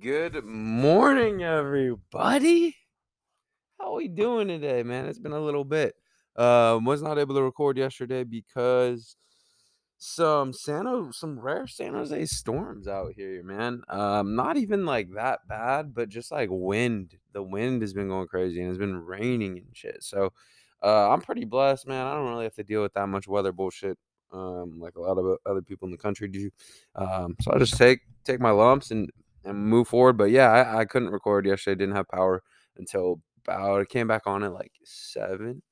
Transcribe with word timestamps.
Good 0.00 0.46
morning, 0.46 1.42
everybody. 1.42 2.74
How 3.78 3.92
are 3.92 3.96
we 3.96 4.08
doing 4.08 4.48
today, 4.48 4.82
man? 4.82 5.04
It's 5.04 5.18
been 5.18 5.32
a 5.32 5.40
little 5.40 5.64
bit. 5.64 5.94
Um, 6.36 6.86
was 6.86 7.02
not 7.02 7.18
able 7.18 7.34
to 7.34 7.42
record 7.42 7.76
yesterday 7.76 8.24
because 8.24 9.16
some 9.98 10.54
San 10.54 11.12
some 11.12 11.38
rare 11.38 11.66
San 11.66 11.92
Jose 11.92 12.24
storms 12.26 12.88
out 12.88 13.12
here, 13.14 13.42
man. 13.42 13.82
Um, 13.90 14.34
not 14.34 14.56
even 14.56 14.86
like 14.86 15.08
that 15.16 15.40
bad, 15.46 15.92
but 15.92 16.08
just 16.08 16.32
like 16.32 16.48
wind. 16.50 17.16
The 17.34 17.42
wind 17.42 17.82
has 17.82 17.92
been 17.92 18.08
going 18.08 18.28
crazy 18.28 18.62
and 18.62 18.70
it's 18.70 18.78
been 18.78 18.96
raining 18.96 19.58
and 19.58 19.76
shit. 19.76 20.02
So, 20.02 20.32
uh, 20.82 21.10
I'm 21.10 21.20
pretty 21.20 21.44
blessed, 21.44 21.86
man. 21.86 22.06
I 22.06 22.14
don't 22.14 22.30
really 22.30 22.44
have 22.44 22.54
to 22.54 22.64
deal 22.64 22.80
with 22.80 22.94
that 22.94 23.08
much 23.08 23.28
weather 23.28 23.52
bullshit, 23.52 23.98
um, 24.32 24.80
like 24.80 24.96
a 24.96 25.00
lot 25.00 25.18
of 25.18 25.36
other 25.44 25.62
people 25.62 25.86
in 25.86 25.92
the 25.92 25.98
country 25.98 26.28
do. 26.28 26.48
Um, 26.94 27.36
so 27.42 27.52
I 27.52 27.58
just 27.58 27.76
take 27.76 28.00
take 28.24 28.40
my 28.40 28.50
lumps 28.50 28.92
and 28.92 29.10
and 29.44 29.58
move 29.58 29.88
forward. 29.88 30.16
But 30.16 30.30
yeah, 30.30 30.50
I, 30.50 30.80
I 30.80 30.84
couldn't 30.84 31.10
record 31.10 31.46
yesterday. 31.46 31.72
I 31.72 31.78
Didn't 31.78 31.96
have 31.96 32.08
power 32.08 32.42
until 32.76 33.20
about 33.46 33.80
it 33.80 33.88
came 33.88 34.06
back 34.06 34.26
on 34.26 34.42
at 34.44 34.52
like 34.52 34.72
seven 34.84 35.62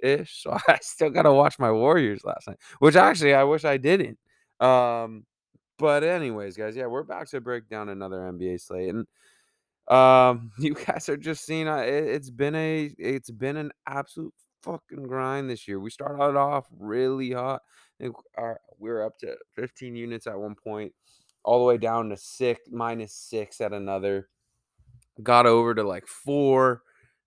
ish. 0.00 0.42
So 0.42 0.56
I 0.68 0.78
still 0.82 1.10
gotta 1.10 1.32
watch 1.32 1.58
my 1.58 1.70
Warriors 1.70 2.24
last 2.24 2.48
night, 2.48 2.58
which 2.78 2.96
actually 2.96 3.34
I 3.34 3.44
wish 3.44 3.64
I 3.64 3.76
didn't. 3.76 4.18
Um, 4.60 5.24
but 5.78 6.04
anyways, 6.04 6.56
guys, 6.56 6.76
yeah, 6.76 6.86
we're 6.86 7.02
back 7.02 7.28
to 7.30 7.40
break 7.40 7.68
down 7.68 7.88
another 7.88 8.18
NBA 8.18 8.60
slate, 8.60 8.90
and 8.90 9.06
um, 9.88 10.50
you 10.58 10.74
guys 10.74 11.08
are 11.08 11.16
just 11.16 11.44
seeing 11.44 11.68
uh, 11.68 11.78
it, 11.78 12.04
it's 12.04 12.30
been 12.30 12.54
a 12.54 12.94
it's 12.98 13.30
been 13.30 13.56
an 13.56 13.72
absolute 13.86 14.34
fucking 14.62 15.04
grind 15.04 15.50
this 15.50 15.66
year. 15.66 15.80
We 15.80 15.90
started 15.90 16.36
off 16.38 16.66
really 16.78 17.32
hot. 17.32 17.62
I 18.00 18.04
think 18.04 18.16
our, 18.36 18.60
we 18.78 18.90
were 18.90 19.04
up 19.04 19.18
to 19.18 19.36
15 19.54 19.94
units 19.96 20.26
at 20.26 20.38
one 20.38 20.54
point, 20.54 20.92
all 21.44 21.58
the 21.58 21.64
way 21.64 21.78
down 21.78 22.08
to 22.10 22.16
six 22.16 22.60
minus 22.70 23.14
six 23.14 23.60
at 23.60 23.72
another. 23.72 24.28
Got 25.22 25.46
over 25.46 25.74
to 25.74 25.82
like 25.82 26.06
four 26.06 26.82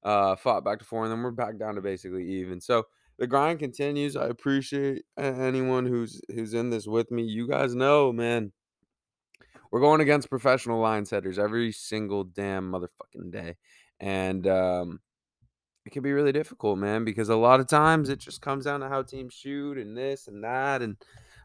uh, 0.05 0.35
fought 0.35 0.63
back 0.63 0.79
to 0.79 0.85
four, 0.85 1.03
and 1.03 1.11
then 1.11 1.21
we're 1.21 1.31
back 1.31 1.57
down 1.57 1.75
to 1.75 1.81
basically 1.81 2.25
even. 2.25 2.61
So 2.61 2.83
the 3.17 3.27
grind 3.27 3.59
continues. 3.59 4.15
I 4.15 4.27
appreciate 4.27 5.03
anyone 5.17 5.85
who's 5.85 6.21
who's 6.33 6.53
in 6.53 6.69
this 6.69 6.87
with 6.87 7.11
me. 7.11 7.23
You 7.23 7.47
guys 7.47 7.73
know, 7.75 8.13
man, 8.13 8.51
we're 9.71 9.81
going 9.81 10.01
against 10.01 10.29
professional 10.29 10.79
line 10.79 11.05
setters 11.05 11.39
every 11.39 11.71
single 11.71 12.23
damn 12.23 12.71
motherfucking 12.71 13.31
day, 13.31 13.55
and 13.99 14.45
um, 14.47 14.99
it 15.85 15.91
can 15.91 16.03
be 16.03 16.13
really 16.13 16.31
difficult, 16.31 16.77
man, 16.77 17.03
because 17.03 17.29
a 17.29 17.35
lot 17.35 17.59
of 17.59 17.67
times 17.67 18.09
it 18.09 18.19
just 18.19 18.41
comes 18.41 18.65
down 18.65 18.81
to 18.81 18.89
how 18.89 19.01
teams 19.01 19.33
shoot 19.33 19.77
and 19.77 19.97
this 19.97 20.27
and 20.27 20.43
that, 20.43 20.81
and 20.83 20.97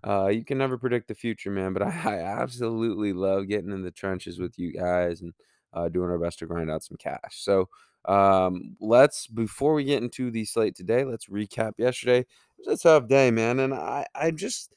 uh, 0.06 0.28
you 0.28 0.44
can 0.44 0.58
never 0.58 0.78
predict 0.78 1.08
the 1.08 1.14
future, 1.14 1.50
man. 1.50 1.72
But 1.72 1.82
I, 1.82 1.88
I 1.88 2.42
absolutely 2.42 3.12
love 3.12 3.48
getting 3.48 3.72
in 3.72 3.82
the 3.82 3.90
trenches 3.90 4.38
with 4.38 4.58
you 4.58 4.72
guys 4.72 5.20
and 5.20 5.34
uh, 5.72 5.88
doing 5.88 6.10
our 6.10 6.18
best 6.18 6.38
to 6.40 6.46
grind 6.46 6.70
out 6.70 6.82
some 6.82 6.96
cash. 6.96 7.42
So 7.42 7.68
um, 8.06 8.76
let's 8.80 9.26
before 9.26 9.74
we 9.74 9.84
get 9.84 10.02
into 10.02 10.30
the 10.30 10.44
slate 10.44 10.74
today, 10.74 11.04
let's 11.04 11.26
recap 11.26 11.72
yesterday. 11.78 12.20
It 12.20 12.66
was 12.66 12.80
a 12.80 12.82
tough 12.82 13.08
day, 13.08 13.30
man, 13.30 13.60
and 13.60 13.74
I 13.74 14.06
I 14.14 14.30
just 14.30 14.74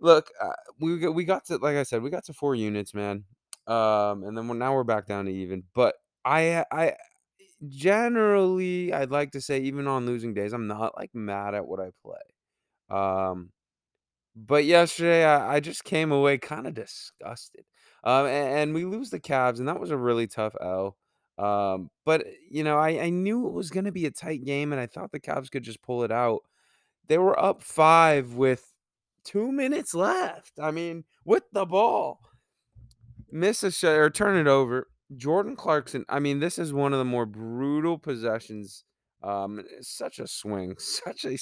look 0.00 0.30
uh, 0.40 0.52
we 0.80 0.98
got, 0.98 1.14
we 1.14 1.24
got 1.24 1.44
to 1.46 1.56
like 1.58 1.76
I 1.76 1.82
said 1.82 2.02
we 2.02 2.10
got 2.10 2.24
to 2.26 2.32
four 2.32 2.54
units, 2.54 2.94
man. 2.94 3.24
Um, 3.66 4.24
and 4.24 4.36
then 4.36 4.48
we're, 4.48 4.54
now 4.54 4.74
we're 4.74 4.84
back 4.84 5.06
down 5.06 5.26
to 5.26 5.32
even. 5.32 5.64
But 5.74 5.94
I 6.24 6.64
I 6.72 6.94
generally 7.68 8.92
I'd 8.92 9.10
like 9.10 9.32
to 9.32 9.40
say 9.40 9.60
even 9.60 9.86
on 9.86 10.06
losing 10.06 10.34
days, 10.34 10.52
I'm 10.52 10.66
not 10.66 10.96
like 10.96 11.14
mad 11.14 11.54
at 11.54 11.66
what 11.66 11.80
I 11.80 11.90
play. 12.02 12.18
Um, 12.90 13.50
but 14.46 14.64
yesterday 14.64 15.24
I, 15.24 15.56
I 15.56 15.60
just 15.60 15.84
came 15.84 16.12
away 16.12 16.38
kind 16.38 16.66
of 16.66 16.74
disgusted. 16.74 17.64
Um, 18.04 18.26
and, 18.26 18.54
and 18.54 18.74
we 18.74 18.84
lose 18.84 19.10
the 19.10 19.20
Cavs, 19.20 19.58
and 19.58 19.68
that 19.68 19.80
was 19.80 19.90
a 19.90 19.96
really 19.96 20.26
tough 20.26 20.54
L. 20.60 20.96
Um, 21.38 21.90
but 22.04 22.26
you 22.50 22.64
know, 22.64 22.78
I, 22.78 23.00
I 23.02 23.10
knew 23.10 23.46
it 23.46 23.52
was 23.52 23.70
gonna 23.70 23.92
be 23.92 24.06
a 24.06 24.10
tight 24.10 24.44
game, 24.44 24.72
and 24.72 24.80
I 24.80 24.86
thought 24.86 25.12
the 25.12 25.20
Cavs 25.20 25.50
could 25.50 25.62
just 25.62 25.82
pull 25.82 26.04
it 26.04 26.12
out. 26.12 26.40
They 27.06 27.18
were 27.18 27.38
up 27.38 27.62
five 27.62 28.34
with 28.34 28.72
two 29.24 29.50
minutes 29.52 29.94
left. 29.94 30.52
I 30.60 30.70
mean, 30.70 31.04
with 31.24 31.44
the 31.52 31.66
ball. 31.66 32.20
Miss 33.30 33.62
a 33.62 33.70
shot 33.70 33.96
or 33.96 34.08
turn 34.08 34.38
it 34.38 34.48
over. 34.48 34.88
Jordan 35.16 35.54
Clarkson. 35.54 36.04
I 36.08 36.18
mean, 36.18 36.40
this 36.40 36.58
is 36.58 36.72
one 36.72 36.92
of 36.92 36.98
the 36.98 37.04
more 37.04 37.26
brutal 37.26 37.98
possessions. 37.98 38.84
Um, 39.22 39.62
such 39.80 40.18
a 40.20 40.26
swing, 40.28 40.76
such 40.78 41.24
a 41.24 41.36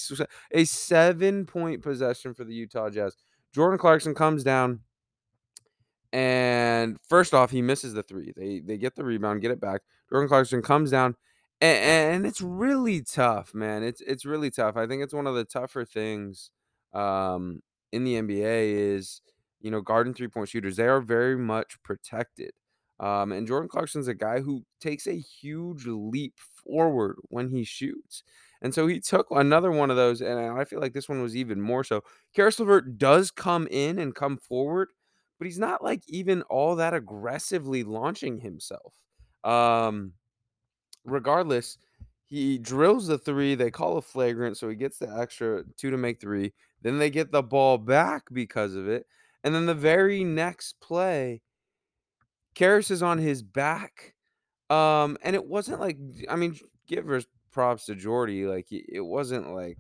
a 0.51 0.65
seven 0.65 1.47
point 1.47 1.83
possession 1.83 2.35
for 2.35 2.45
the 2.45 2.55
Utah 2.55 2.91
Jazz. 2.91 3.17
Jordan 3.53 3.79
Clarkson 3.79 4.15
comes 4.15 4.43
down, 4.45 4.81
and 6.13 6.99
first 7.09 7.35
off, 7.35 7.51
he 7.51 7.63
misses 7.63 7.95
the 7.95 8.03
three. 8.03 8.33
They 8.37 8.61
they 8.61 8.79
get 8.79 8.97
the 8.97 9.05
rebound, 9.05 9.41
get 9.43 9.51
it 9.51 9.61
back. 9.61 9.83
Jordan 10.09 10.29
Clarkson 10.29 10.63
comes 10.63 10.91
down, 10.91 11.17
and, 11.61 12.15
and 12.15 12.27
it's 12.27 12.41
really 12.41 13.03
tough, 13.03 13.55
man. 13.55 13.83
It's 13.83 14.01
it's 14.01 14.25
really 14.25 14.51
tough. 14.51 14.77
I 14.77 14.87
think 14.87 15.03
it's 15.03 15.15
one 15.15 15.27
of 15.27 15.35
the 15.35 15.45
tougher 15.45 15.85
things 15.85 16.51
um, 16.95 17.61
in 17.93 18.05
the 18.05 18.15
NBA 18.15 18.95
is 18.95 19.21
you 19.61 19.71
know 19.71 19.81
guarding 19.81 20.15
three 20.15 20.29
point 20.29 20.49
shooters. 20.49 20.77
They 20.77 20.87
are 20.87 21.01
very 21.01 21.37
much 21.37 21.77
protected. 21.83 22.53
Um, 22.99 23.33
and 23.33 23.47
Jordan 23.47 23.69
Clarkson's 23.69 24.09
a 24.09 24.15
guy 24.15 24.41
who 24.41 24.65
takes 24.81 25.07
a 25.07 25.19
huge 25.19 25.87
leap 25.87 26.35
forward 26.39 27.17
when 27.29 27.51
he 27.51 27.65
shoots. 27.65 28.23
And 28.63 28.73
so 28.73 28.87
he 28.87 29.01
took 29.01 29.27
another 29.31 29.71
one 29.71 29.91
of 29.91 29.97
those, 29.97 30.23
and 30.23 30.39
I 30.39 30.65
feel 30.65 30.81
like 30.81 30.95
this 30.95 31.09
one 31.09 31.23
was 31.23 31.37
even 31.37 31.61
more 31.61 31.85
so. 31.85 32.03
Caris 32.35 32.59
LeVert 32.59 32.99
does 32.99 33.31
come 33.31 33.69
in 33.71 33.99
and 33.99 34.15
come 34.15 34.39
forward, 34.39 34.89
but 35.39 35.47
he's 35.47 35.59
not 35.59 35.85
like 35.85 36.03
even 36.09 36.43
all 36.43 36.77
that 36.77 36.95
aggressively 36.95 37.85
launching 37.85 38.39
himself. 38.39 38.95
Um, 39.45 40.13
regardless, 41.05 41.77
he 42.25 42.59
drills 42.59 43.07
the 43.07 43.19
three. 43.19 43.55
They 43.55 43.71
call 43.71 43.99
a 43.99 44.03
flagrant, 44.03 44.57
so 44.57 44.69
he 44.69 44.75
gets 44.75 44.99
the 44.99 45.15
extra 45.17 45.63
two 45.77 45.91
to 45.91 45.99
make 45.99 46.21
three. 46.21 46.53
Then 46.83 46.99
they 46.99 47.11
get 47.11 47.31
the 47.31 47.43
ball 47.43 47.79
back 47.79 48.25
because 48.33 48.75
of 48.75 48.89
it. 48.89 49.07
And 49.45 49.55
then 49.55 49.67
the 49.67 49.75
very 49.75 50.25
next 50.25 50.81
play, 50.81 51.43
Caris 52.57 52.91
is 52.91 53.03
on 53.03 53.19
his 53.19 53.43
back. 53.43 54.15
Um, 54.69 55.17
and 55.23 55.37
it 55.37 55.47
wasn't 55.47 55.81
like 55.81 55.99
I 56.29 56.35
mean, 56.35 56.59
give 56.89 57.07
her 57.07 57.23
props 57.53 57.87
to 57.87 57.95
Jordy. 57.95 58.47
Like 58.47 58.67
it 58.73 59.05
wasn't 59.05 59.55
like 59.55 59.79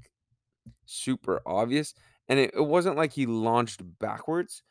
super 0.84 1.40
obvious, 1.44 1.92
and 2.28 2.38
it, 2.38 2.52
it 2.54 2.64
wasn't 2.64 2.96
like 2.96 3.12
he 3.12 3.26
launched 3.26 3.82
backwards. 3.98 4.62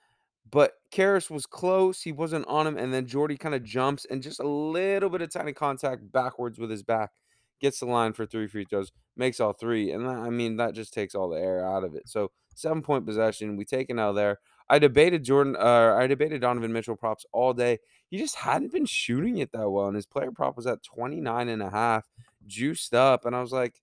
But 0.49 0.73
Caris 0.91 1.29
was 1.29 1.45
close. 1.45 2.01
He 2.01 2.11
wasn't 2.13 2.47
on 2.47 2.67
him, 2.67 2.77
and 2.77 2.93
then 2.93 3.07
Jordy 3.07 3.35
kind 3.35 3.55
of 3.55 3.63
jumps 3.63 4.05
and 4.09 4.23
just 4.23 4.39
a 4.39 4.47
little 4.47 5.09
bit 5.09 5.21
of 5.21 5.31
tiny 5.31 5.51
contact 5.51 6.09
backwards 6.11 6.59
with 6.59 6.69
his 6.69 6.83
back, 6.83 7.11
gets 7.59 7.79
the 7.79 7.87
line 7.87 8.13
for 8.13 8.25
three 8.25 8.47
free 8.47 8.65
throws, 8.69 8.91
makes 9.17 9.39
all 9.39 9.53
three, 9.53 9.91
and 9.91 10.05
that, 10.05 10.17
I 10.17 10.29
mean 10.29 10.55
that 10.57 10.75
just 10.75 10.93
takes 10.93 11.15
all 11.15 11.29
the 11.29 11.41
air 11.41 11.65
out 11.65 11.83
of 11.83 11.95
it. 11.95 12.07
So 12.07 12.31
seven 12.53 12.81
point 12.83 13.05
possession, 13.05 13.57
we 13.57 13.65
take 13.65 13.89
an 13.89 13.99
L 13.99 14.13
there. 14.13 14.39
I 14.67 14.79
debated 14.79 15.23
Jordan, 15.23 15.55
uh, 15.55 15.95
I 15.97 16.07
debated 16.07 16.41
Donovan 16.41 16.73
Mitchell 16.73 16.95
props 16.95 17.25
all 17.31 17.53
day. 17.53 17.79
He 18.07 18.17
just 18.17 18.35
hadn't 18.35 18.71
been 18.71 18.85
shooting 18.85 19.37
it 19.37 19.51
that 19.51 19.69
well, 19.69 19.87
and 19.87 19.95
his 19.95 20.05
player 20.05 20.31
prop 20.31 20.55
was 20.55 20.67
at 20.67 20.83
29 20.83 21.49
and 21.49 21.61
a 21.61 21.69
half, 21.69 22.07
juiced 22.47 22.93
up, 22.93 23.25
and 23.25 23.35
I 23.35 23.41
was 23.41 23.51
like, 23.51 23.81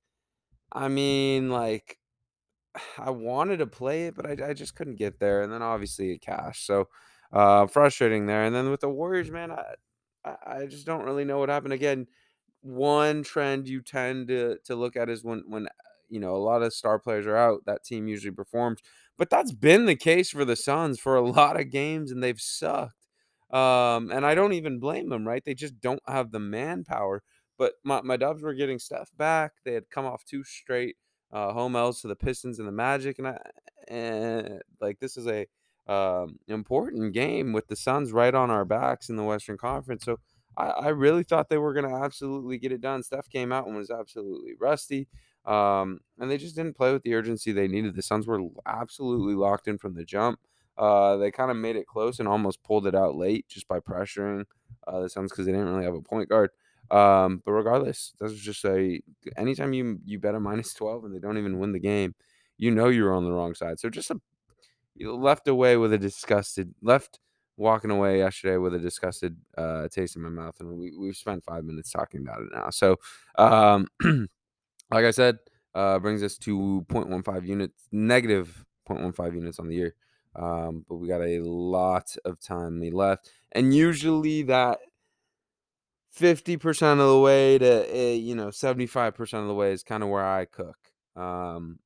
I 0.72 0.88
mean, 0.88 1.50
like 1.50 1.98
I 2.98 3.10
wanted 3.10 3.58
to 3.58 3.66
play 3.66 4.06
it, 4.06 4.14
but 4.14 4.26
I, 4.26 4.50
I 4.50 4.52
just 4.54 4.74
couldn't 4.74 4.96
get 4.96 5.18
there. 5.18 5.42
And 5.42 5.52
then 5.52 5.62
obviously 5.62 6.12
it 6.12 6.20
cashed. 6.20 6.66
So 6.66 6.88
uh, 7.32 7.66
frustrating 7.66 8.26
there. 8.26 8.44
And 8.44 8.54
then 8.54 8.70
with 8.70 8.80
the 8.80 8.88
Warriors, 8.88 9.30
man, 9.30 9.52
I, 9.52 10.34
I 10.46 10.66
just 10.66 10.86
don't 10.86 11.04
really 11.04 11.24
know 11.24 11.38
what 11.38 11.48
happened. 11.48 11.72
Again, 11.72 12.06
one 12.60 13.22
trend 13.22 13.68
you 13.68 13.80
tend 13.80 14.28
to, 14.28 14.58
to 14.64 14.76
look 14.76 14.96
at 14.96 15.08
is 15.08 15.24
when, 15.24 15.44
when, 15.46 15.68
you 16.12 16.20
know, 16.20 16.36
a 16.36 16.38
lot 16.38 16.62
of 16.62 16.74
star 16.74 16.98
players 16.98 17.26
are 17.26 17.36
out, 17.36 17.64
that 17.64 17.84
team 17.84 18.06
usually 18.06 18.34
performs. 18.34 18.80
But 19.16 19.30
that's 19.30 19.52
been 19.52 19.86
the 19.86 19.96
case 19.96 20.30
for 20.30 20.44
the 20.44 20.56
Suns 20.56 21.00
for 21.00 21.16
a 21.16 21.22
lot 21.28 21.58
of 21.58 21.70
games, 21.70 22.12
and 22.12 22.22
they've 22.22 22.40
sucked. 22.40 22.94
Um, 23.50 24.10
and 24.10 24.24
I 24.24 24.34
don't 24.34 24.52
even 24.52 24.78
blame 24.78 25.08
them, 25.08 25.26
right? 25.26 25.42
They 25.44 25.54
just 25.54 25.80
don't 25.80 26.02
have 26.06 26.30
the 26.30 26.38
manpower. 26.38 27.22
But 27.58 27.74
my, 27.84 28.00
my 28.02 28.16
Dubs 28.16 28.42
were 28.42 28.54
getting 28.54 28.78
stuff 28.78 29.10
back. 29.16 29.52
They 29.64 29.74
had 29.74 29.90
come 29.90 30.06
off 30.06 30.24
two 30.24 30.44
straight 30.44 30.96
uh, 31.32 31.52
home 31.52 31.76
L's 31.76 32.00
to 32.02 32.08
the 32.08 32.16
Pistons 32.16 32.58
and 32.58 32.68
the 32.68 32.72
Magic, 32.72 33.18
and 33.18 33.28
I 33.28 33.38
and 33.88 34.60
like 34.80 35.00
this 35.00 35.16
is 35.16 35.26
a 35.26 35.46
um, 35.86 36.38
important 36.48 37.12
game 37.12 37.52
with 37.52 37.68
the 37.68 37.76
Suns 37.76 38.12
right 38.12 38.34
on 38.34 38.50
our 38.50 38.64
backs 38.64 39.08
in 39.08 39.16
the 39.16 39.24
Western 39.24 39.56
Conference. 39.56 40.04
So 40.04 40.18
I, 40.56 40.68
I 40.68 40.88
really 40.88 41.22
thought 41.22 41.48
they 41.48 41.58
were 41.58 41.74
going 41.74 41.88
to 41.88 41.96
absolutely 41.96 42.58
get 42.58 42.72
it 42.72 42.80
done. 42.80 43.02
Steph 43.02 43.28
came 43.28 43.52
out 43.52 43.66
and 43.66 43.76
was 43.76 43.90
absolutely 43.90 44.52
rusty, 44.60 45.08
um, 45.44 46.00
and 46.18 46.30
they 46.30 46.38
just 46.38 46.56
didn't 46.56 46.76
play 46.76 46.92
with 46.92 47.02
the 47.02 47.14
urgency 47.14 47.52
they 47.52 47.68
needed. 47.68 47.94
The 47.96 48.02
Suns 48.02 48.26
were 48.26 48.40
absolutely 48.66 49.34
locked 49.34 49.68
in 49.68 49.78
from 49.78 49.94
the 49.94 50.04
jump. 50.04 50.38
Uh, 50.78 51.16
they 51.16 51.30
kind 51.30 51.50
of 51.50 51.56
made 51.56 51.76
it 51.76 51.86
close 51.86 52.18
and 52.18 52.28
almost 52.28 52.62
pulled 52.62 52.86
it 52.86 52.94
out 52.94 53.14
late 53.16 53.46
just 53.48 53.68
by 53.68 53.78
pressuring 53.80 54.44
uh, 54.86 55.00
the 55.00 55.08
Suns 55.08 55.30
because 55.30 55.46
they 55.46 55.52
didn't 55.52 55.68
really 55.68 55.84
have 55.84 55.94
a 55.94 56.00
point 56.02 56.28
guard. 56.28 56.50
Um, 56.90 57.42
but 57.44 57.52
regardless, 57.52 58.12
that's 58.20 58.34
just 58.34 58.64
a 58.64 59.00
anytime 59.36 59.72
you 59.72 59.98
you 60.04 60.18
bet 60.18 60.34
a 60.34 60.40
minus 60.40 60.74
twelve 60.74 61.04
and 61.04 61.14
they 61.14 61.18
don't 61.18 61.38
even 61.38 61.58
win 61.58 61.72
the 61.72 61.78
game, 61.78 62.14
you 62.58 62.70
know 62.70 62.88
you're 62.88 63.14
on 63.14 63.24
the 63.24 63.32
wrong 63.32 63.54
side. 63.54 63.78
So 63.80 63.88
just 63.88 64.10
a 64.10 64.20
left 65.00 65.48
away 65.48 65.76
with 65.76 65.92
a 65.92 65.98
disgusted 65.98 66.74
left 66.82 67.18
walking 67.56 67.90
away 67.90 68.18
yesterday 68.18 68.56
with 68.56 68.74
a 68.74 68.78
disgusted 68.78 69.36
uh, 69.56 69.88
taste 69.88 70.16
in 70.16 70.22
my 70.22 70.28
mouth, 70.28 70.58
and 70.60 70.78
we 70.78 70.96
we've 70.96 71.16
spent 71.16 71.44
five 71.44 71.64
minutes 71.64 71.90
talking 71.90 72.20
about 72.20 72.40
it 72.42 72.48
now. 72.52 72.70
So, 72.70 72.96
um, 73.36 73.88
like 74.92 75.04
I 75.04 75.10
said, 75.10 75.38
uh, 75.74 75.98
brings 75.98 76.22
us 76.22 76.36
to 76.38 76.84
0.15 76.88 77.46
units, 77.46 77.88
negative 77.92 78.64
0.15 78.88 79.34
units 79.34 79.58
on 79.58 79.68
the 79.68 79.74
year. 79.74 79.94
Um, 80.34 80.84
but 80.88 80.96
we 80.96 81.08
got 81.08 81.20
a 81.20 81.40
lot 81.40 82.16
of 82.24 82.40
time 82.40 82.80
left, 82.80 83.30
and 83.52 83.74
usually 83.74 84.42
that 84.44 84.78
50% 86.18 86.92
of 86.92 87.08
the 87.08 87.18
way 87.18 87.58
to 87.58 87.90
uh, 87.90 88.14
you 88.14 88.34
know 88.34 88.48
75% 88.48 89.40
of 89.40 89.46
the 89.46 89.54
way 89.54 89.72
is 89.72 89.82
kind 89.82 90.02
of 90.02 90.08
where 90.08 90.24
I 90.24 90.46
cook. 90.46 90.76
Um, 91.16 91.78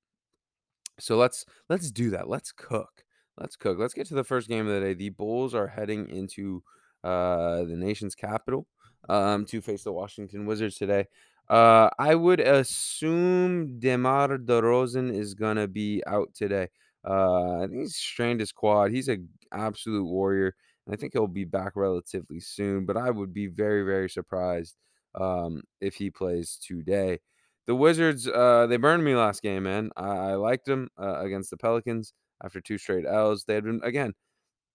so 0.98 1.16
let's 1.16 1.44
let's 1.68 1.90
do 1.90 2.10
that. 2.10 2.28
Let's 2.28 2.52
cook. 2.52 3.04
Let's 3.38 3.56
cook. 3.56 3.78
Let's 3.78 3.94
get 3.94 4.06
to 4.08 4.14
the 4.14 4.24
first 4.24 4.48
game 4.48 4.66
of 4.66 4.74
the 4.74 4.80
day. 4.80 4.94
The 4.94 5.10
Bulls 5.10 5.54
are 5.54 5.66
heading 5.66 6.08
into 6.08 6.62
uh, 7.04 7.64
the 7.64 7.76
nation's 7.76 8.14
capital 8.14 8.66
um, 9.08 9.44
to 9.46 9.60
face 9.60 9.84
the 9.84 9.92
Washington 9.92 10.46
Wizards 10.46 10.76
today. 10.76 11.06
Uh, 11.48 11.90
I 11.98 12.14
would 12.14 12.40
assume 12.40 13.78
DeMar 13.78 14.38
DeRozan 14.38 15.14
is 15.14 15.34
gonna 15.34 15.68
be 15.68 16.02
out 16.06 16.34
today. 16.34 16.68
Uh, 17.08 17.58
I 17.62 17.66
think 17.68 17.82
he's 17.82 17.96
strained 17.96 18.40
his 18.40 18.52
quad. 18.52 18.90
He's 18.90 19.08
an 19.08 19.28
absolute 19.52 20.04
warrior, 20.04 20.54
and 20.86 20.94
I 20.94 20.96
think 20.96 21.12
he'll 21.12 21.28
be 21.28 21.44
back 21.44 21.72
relatively 21.76 22.40
soon. 22.40 22.84
But 22.84 22.96
I 22.96 23.10
would 23.10 23.32
be 23.32 23.46
very, 23.46 23.84
very 23.84 24.10
surprised 24.10 24.76
um, 25.14 25.62
if 25.80 25.94
he 25.94 26.10
plays 26.10 26.58
today. 26.60 27.20
The 27.66 27.74
Wizards, 27.76 28.28
uh, 28.28 28.66
they 28.68 28.76
burned 28.76 29.04
me 29.04 29.14
last 29.16 29.42
game, 29.42 29.64
man. 29.64 29.90
I, 29.96 30.08
I 30.08 30.34
liked 30.34 30.66
them 30.66 30.88
uh, 31.00 31.20
against 31.20 31.50
the 31.50 31.56
Pelicans 31.56 32.12
after 32.42 32.60
two 32.60 32.78
straight 32.78 33.06
L's. 33.06 33.44
They 33.44 33.54
had 33.54 33.64
been 33.64 33.80
again 33.84 34.14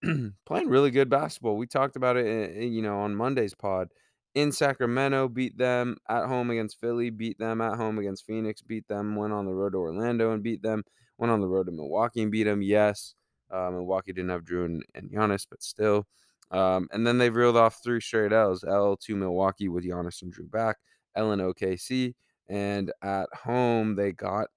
playing 0.46 0.68
really 0.68 0.90
good 0.90 1.08
basketball. 1.10 1.56
We 1.56 1.66
talked 1.66 1.96
about 1.96 2.16
it, 2.16 2.26
in, 2.26 2.62
in, 2.62 2.72
you 2.72 2.82
know, 2.82 3.00
on 3.00 3.14
Monday's 3.14 3.54
pod. 3.54 3.88
In 4.34 4.50
Sacramento, 4.50 5.28
beat 5.28 5.58
them 5.58 5.96
at 6.08 6.26
home 6.26 6.50
against 6.50 6.80
Philly, 6.80 7.10
beat 7.10 7.38
them 7.38 7.60
at 7.60 7.76
home 7.76 7.98
against 7.98 8.26
Phoenix, 8.26 8.62
beat 8.62 8.88
them. 8.88 9.14
Went 9.14 9.32
on 9.32 9.44
the 9.44 9.52
road 9.52 9.72
to 9.72 9.78
Orlando 9.78 10.32
and 10.32 10.42
beat 10.42 10.62
them. 10.62 10.82
Went 11.18 11.30
on 11.30 11.40
the 11.40 11.48
road 11.48 11.66
to 11.66 11.72
Milwaukee 11.72 12.22
and 12.22 12.32
beat 12.32 12.44
them. 12.44 12.62
Yes, 12.62 13.14
uh, 13.50 13.70
Milwaukee 13.70 14.12
didn't 14.12 14.30
have 14.30 14.44
Jrue 14.44 14.64
and, 14.64 14.82
and 14.94 15.10
Giannis, 15.10 15.46
but 15.48 15.62
still. 15.62 16.06
Um, 16.50 16.88
and 16.92 17.06
then 17.06 17.18
they 17.18 17.30
reeled 17.30 17.56
off 17.56 17.80
three 17.82 18.00
straight 18.00 18.32
L's. 18.32 18.64
L 18.64 18.96
to 18.96 19.16
Milwaukee 19.16 19.68
with 19.68 19.84
Giannis 19.84 20.22
and 20.22 20.34
Jrue 20.34 20.50
back. 20.50 20.76
L 21.14 21.32
and 21.32 21.42
OKC, 21.42 22.14
and 22.48 22.92
at 23.02 23.28
home 23.34 23.94
they 23.96 24.12
got 24.12 24.48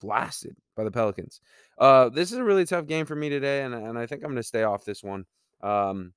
blasted 0.00 0.56
by 0.76 0.84
the 0.84 0.90
Pelicans. 0.90 1.40
Uh, 1.78 2.08
this 2.08 2.32
is 2.32 2.38
a 2.38 2.44
really 2.44 2.66
tough 2.66 2.86
game 2.86 3.06
for 3.06 3.16
me 3.16 3.28
today, 3.28 3.62
and, 3.62 3.74
and 3.74 3.98
I 3.98 4.06
think 4.06 4.22
I'm 4.22 4.30
going 4.30 4.36
to 4.36 4.42
stay 4.42 4.62
off 4.62 4.84
this 4.84 5.02
one. 5.02 5.24
Um, 5.62 6.12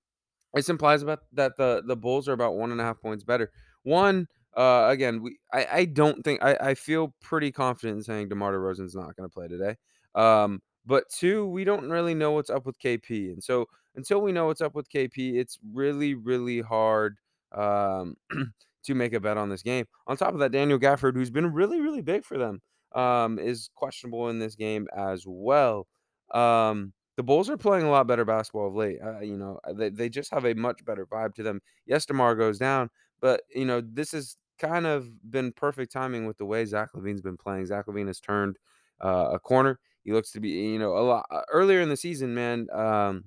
this 0.56 0.70
implies 0.70 1.04
about 1.04 1.20
that 1.34 1.58
the 1.58 1.84
the 1.86 1.96
Bulls 1.96 2.28
are 2.28 2.34
about 2.34 2.56
one 2.56 2.72
and 2.72 2.80
a 2.80 2.84
half 2.84 3.02
points 3.02 3.24
better. 3.24 3.52
One, 3.84 4.28
uh, 4.56 4.88
again, 4.90 5.22
we 5.22 5.38
I, 5.54 5.68
I 5.72 5.86
don't 5.86 6.24
think 6.24 6.42
I, 6.42 6.58
I 6.62 6.74
feel 6.74 7.14
pretty 7.22 7.52
confident 7.52 7.98
in 7.98 8.04
saying 8.04 8.30
DeMar 8.30 8.54
DeRozan's 8.54 8.96
not 8.96 9.16
going 9.16 9.30
to 9.30 9.34
play 9.34 9.48
today. 9.48 9.76
Um, 10.16 10.62
but 10.86 11.10
two, 11.10 11.46
we 11.48 11.64
don't 11.64 11.90
really 11.90 12.14
know 12.14 12.32
what's 12.32 12.50
up 12.50 12.66
with 12.66 12.80
KP, 12.80 13.34
and 13.34 13.44
so 13.44 13.66
until 13.96 14.22
we 14.22 14.32
know 14.32 14.48
what's 14.48 14.62
up 14.62 14.76
with 14.76 14.90
KP, 14.90 15.36
it's 15.36 15.60
really 15.74 16.16
really 16.16 16.62
hard 16.62 17.18
um, 17.52 18.16
to 18.84 18.96
make 18.96 19.14
a 19.14 19.20
bet 19.20 19.38
on 19.38 19.50
this 19.50 19.62
game. 19.62 19.86
On 20.08 20.16
top 20.16 20.34
of 20.34 20.40
that, 20.40 20.52
Daniel 20.52 20.80
Gafford, 20.80 21.16
who's 21.16 21.32
been 21.32 21.52
really 21.52 21.82
really 21.82 22.02
big 22.02 22.24
for 22.24 22.38
them, 22.38 22.62
um, 22.94 23.40
is 23.40 23.70
questionable 23.76 24.30
in 24.30 24.40
this 24.40 24.56
game 24.56 24.88
as 24.96 25.26
well. 25.28 25.88
Um, 26.34 26.94
the 27.18 27.24
Bulls 27.24 27.50
are 27.50 27.58
playing 27.58 27.86
a 27.86 27.90
lot 27.90 28.08
better 28.08 28.26
basketball 28.26 28.68
of 28.68 28.76
late. 28.76 29.00
Uh, 29.04 29.20
you 29.22 29.38
know, 29.38 29.60
uh, 29.64 29.74
they, 29.74 29.90
they 29.90 30.10
just 30.10 30.32
have 30.32 30.46
a 30.46 30.54
much 30.54 30.84
better 30.86 31.06
vibe 31.06 31.34
to 31.36 31.44
them. 31.44 31.62
Yes, 31.86 32.06
DeMar 32.06 32.36
goes 32.36 32.58
down, 32.58 32.90
but 33.22 33.42
you 33.54 33.66
know, 33.66 33.82
this 33.82 34.12
has 34.12 34.38
kind 34.60 34.86
of 34.86 35.10
been 35.32 35.52
perfect 35.52 35.92
timing 35.92 36.26
with 36.26 36.38
the 36.38 36.46
way 36.46 36.66
Zach 36.66 36.90
LaVine's 36.96 37.22
been 37.22 37.38
playing. 37.38 37.66
Zach 37.66 37.86
LaVine 37.88 38.08
has 38.08 38.20
turned 38.20 38.58
uh, 39.04 39.30
a 39.34 39.40
corner. 39.40 39.80
He 40.04 40.14
looks 40.14 40.32
to 40.32 40.40
be, 40.40 40.50
you 40.50 40.80
know, 40.80 40.98
a 40.98 41.00
lot 41.00 41.26
uh, 41.32 41.42
earlier 41.52 41.82
in 41.82 41.90
the 41.90 41.98
season, 41.98 42.36
man. 42.36 42.68
Um, 42.72 43.26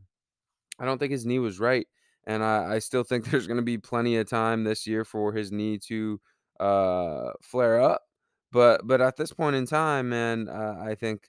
I 0.78 0.84
don't 0.84 0.98
think 0.98 1.12
his 1.12 1.26
knee 1.26 1.38
was 1.40 1.58
right, 1.58 1.86
and 2.26 2.42
I, 2.42 2.74
I 2.74 2.78
still 2.78 3.04
think 3.04 3.24
there's 3.30 3.46
going 3.46 3.56
to 3.56 3.62
be 3.62 3.78
plenty 3.78 4.16
of 4.16 4.28
time 4.28 4.64
this 4.64 4.86
year 4.86 5.04
for 5.04 5.32
his 5.32 5.50
knee 5.50 5.78
to 5.88 6.20
uh, 6.60 7.30
flare 7.42 7.80
up. 7.80 8.02
But 8.50 8.86
but 8.86 9.00
at 9.00 9.16
this 9.16 9.32
point 9.32 9.56
in 9.56 9.66
time, 9.66 10.08
man, 10.08 10.48
uh, 10.48 10.76
I 10.80 10.94
think 10.94 11.28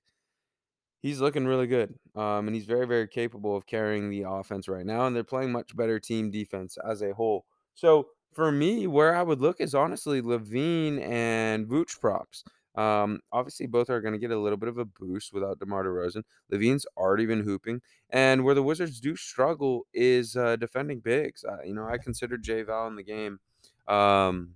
he's 1.02 1.20
looking 1.20 1.46
really 1.46 1.68
good. 1.68 1.94
Um, 2.16 2.48
and 2.48 2.56
he's 2.56 2.66
very, 2.66 2.88
very 2.88 3.08
capable 3.08 3.56
of 3.56 3.66
carrying 3.66 4.10
the 4.10 4.24
offense 4.28 4.68
right 4.68 4.86
now. 4.86 5.06
And 5.06 5.16
they're 5.16 5.24
playing 5.24 5.52
much 5.52 5.76
better 5.76 6.00
team 6.00 6.32
defense 6.32 6.78
as 6.88 7.02
a 7.02 7.14
whole. 7.14 7.46
So 7.76 8.08
for 8.34 8.52
me, 8.52 8.88
where 8.88 9.16
I 9.16 9.24
would 9.24 9.42
look 9.42 9.60
is 9.60 9.76
honestly 9.76 10.22
LaVine 10.22 11.02
and 11.02 11.68
Vooch 11.68 12.00
props. 12.00 12.44
Um, 12.76 13.20
obviously, 13.32 13.66
both 13.66 13.90
are 13.90 14.00
going 14.00 14.14
to 14.14 14.20
get 14.20 14.32
a 14.32 14.40
little 14.40 14.58
bit 14.58 14.70
of 14.70 14.78
a 14.78 14.86
boost 14.86 15.34
without 15.34 15.60
DeMar 15.60 15.84
DeRozan. 15.84 16.24
LaVine's 16.52 16.86
already 16.96 17.26
been 17.26 17.44
hooping, 17.44 17.82
and 18.10 18.46
where 18.46 18.56
the 18.56 18.64
Wizards 18.64 19.02
do 19.02 19.16
struggle 19.16 19.86
is 19.94 20.36
uh, 20.36 20.56
defending 20.56 21.00
bigs. 21.00 21.44
Uh, 21.44 21.62
you 21.66 21.74
know, 21.74 21.86
I 21.86 21.98
considered 21.98 22.44
Jay 22.44 22.62
Val 22.62 22.88
in 22.88 22.96
the 22.96 23.04
game 23.04 23.40
um, 23.88 24.54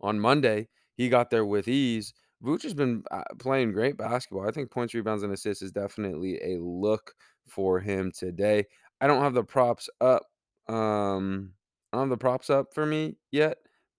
on 0.00 0.18
Monday. 0.18 0.68
He 0.96 1.08
got 1.08 1.30
there 1.30 1.44
with 1.44 1.68
ease, 1.68 2.14
Vooch 2.42 2.62
has 2.62 2.74
been 2.74 3.02
uh, 3.10 3.22
playing 3.38 3.72
great 3.72 3.96
basketball. 3.96 4.46
I 4.46 4.50
think 4.52 4.70
points, 4.70 4.94
rebounds, 4.94 5.22
and 5.22 5.32
assists 5.32 5.62
is 5.62 5.72
definitely 5.72 6.38
a 6.42 6.58
look 6.60 7.14
for 7.48 7.80
him 7.80 8.12
today. 8.12 8.66
I 9.00 9.06
don't 9.06 9.22
have 9.22 9.34
the 9.34 9.44
props 9.44 9.88
up. 10.00 10.22
Um, 10.68 11.52
I 11.92 11.96
don't 11.96 12.08
have 12.08 12.18
the 12.18 12.18
props 12.18 12.50
up 12.50 12.74
for 12.74 12.84
me 12.86 13.16
yet, 13.32 13.58